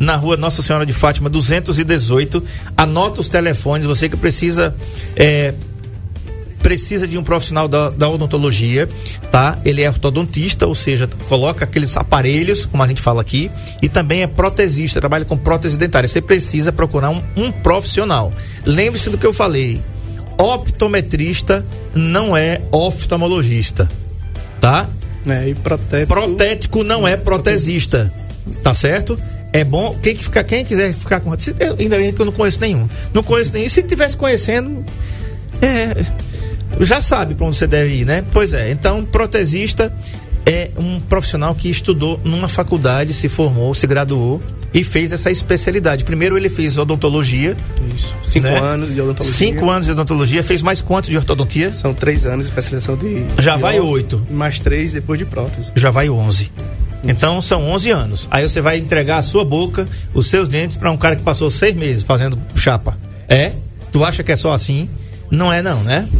[0.00, 2.42] na rua Nossa Senhora de Fátima 218.
[2.76, 4.74] Anota os telefones, você que precisa
[5.14, 5.54] é,
[6.62, 8.88] precisa de um profissional da, da, odontologia,
[9.30, 9.58] tá?
[9.64, 13.50] Ele é ortodontista, ou seja, coloca aqueles aparelhos, como a gente fala aqui,
[13.82, 16.08] e também é protesista, trabalha com prótese dentária.
[16.08, 18.32] Você precisa procurar um, um profissional.
[18.64, 19.80] Lembre-se do que eu falei.
[20.38, 23.88] Optometrista não é oftalmologista,
[24.60, 24.88] tá?
[25.26, 26.14] É, e protético...
[26.14, 28.12] protético não é protesista,
[28.62, 29.20] tá certo?
[29.52, 31.32] É bom, quem, que fica, quem quiser ficar com.
[31.78, 32.88] Ainda bem que eu não conheço nenhum.
[33.12, 33.68] Não conheço nenhum.
[33.68, 34.84] Se tivesse conhecendo,
[35.60, 36.04] é,
[36.80, 38.24] já sabe para onde você deve ir, né?
[38.32, 38.70] Pois é.
[38.70, 39.92] Então, protesista
[40.46, 44.40] é um profissional que estudou numa faculdade, se formou, se graduou
[44.72, 46.04] e fez essa especialidade.
[46.04, 47.56] Primeiro ele fez odontologia.
[47.94, 48.14] Isso.
[48.24, 48.58] Cinco né?
[48.58, 49.36] anos de odontologia.
[49.36, 50.42] Cinco anos de odontologia.
[50.42, 51.72] Fez mais quanto de ortodontia?
[51.72, 53.24] São três anos de especialização de.
[53.38, 54.24] Já de vai oito.
[54.30, 55.72] Mais três depois de prótese.
[55.74, 56.50] Já vai onze.
[57.02, 58.28] Então são 11 anos.
[58.30, 61.48] Aí você vai entregar a sua boca, os seus dentes para um cara que passou
[61.50, 62.96] seis meses fazendo chapa.
[63.28, 63.52] É?
[63.92, 64.88] Tu acha que é só assim?
[65.30, 66.08] Não é não, né?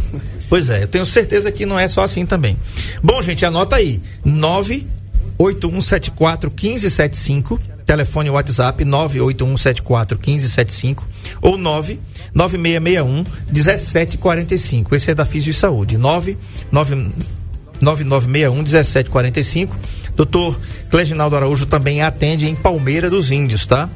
[0.49, 2.57] Pois é, eu tenho certeza que não é só assim também.
[3.03, 4.01] Bom, gente, anota aí.
[4.25, 11.07] 98174 1575, telefone WhatsApp 98174 1575
[11.41, 14.95] ou 99661 1745.
[14.95, 15.95] Esse é da Físio e Saúde.
[15.97, 17.40] 99961
[17.81, 19.75] 1745
[20.15, 20.59] Doutor
[20.89, 23.89] Cleginaldo Araújo também atende em Palmeira dos Índios, tá?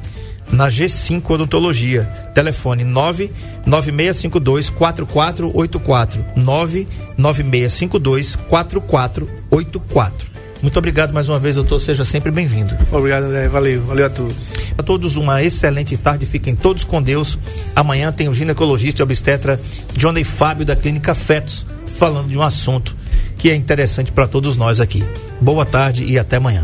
[0.50, 2.04] Na G5 Odontologia.
[2.34, 6.24] Telefone 99652 4484.
[6.36, 10.36] 99652 4484.
[10.62, 11.78] Muito obrigado mais uma vez, doutor.
[11.78, 12.74] Seja sempre bem-vindo.
[12.90, 13.48] Obrigado, André.
[13.48, 13.82] Valeu.
[13.82, 14.54] Valeu a todos.
[14.78, 16.24] A todos uma excelente tarde.
[16.24, 17.38] Fiquem todos com Deus.
[17.74, 19.60] Amanhã tem o ginecologista e obstetra
[19.94, 21.66] Johnny Fábio da Clínica Fetos
[21.96, 22.94] falando de um assunto
[23.38, 25.04] que é interessante para todos nós aqui.
[25.40, 26.62] Boa tarde e até amanhã.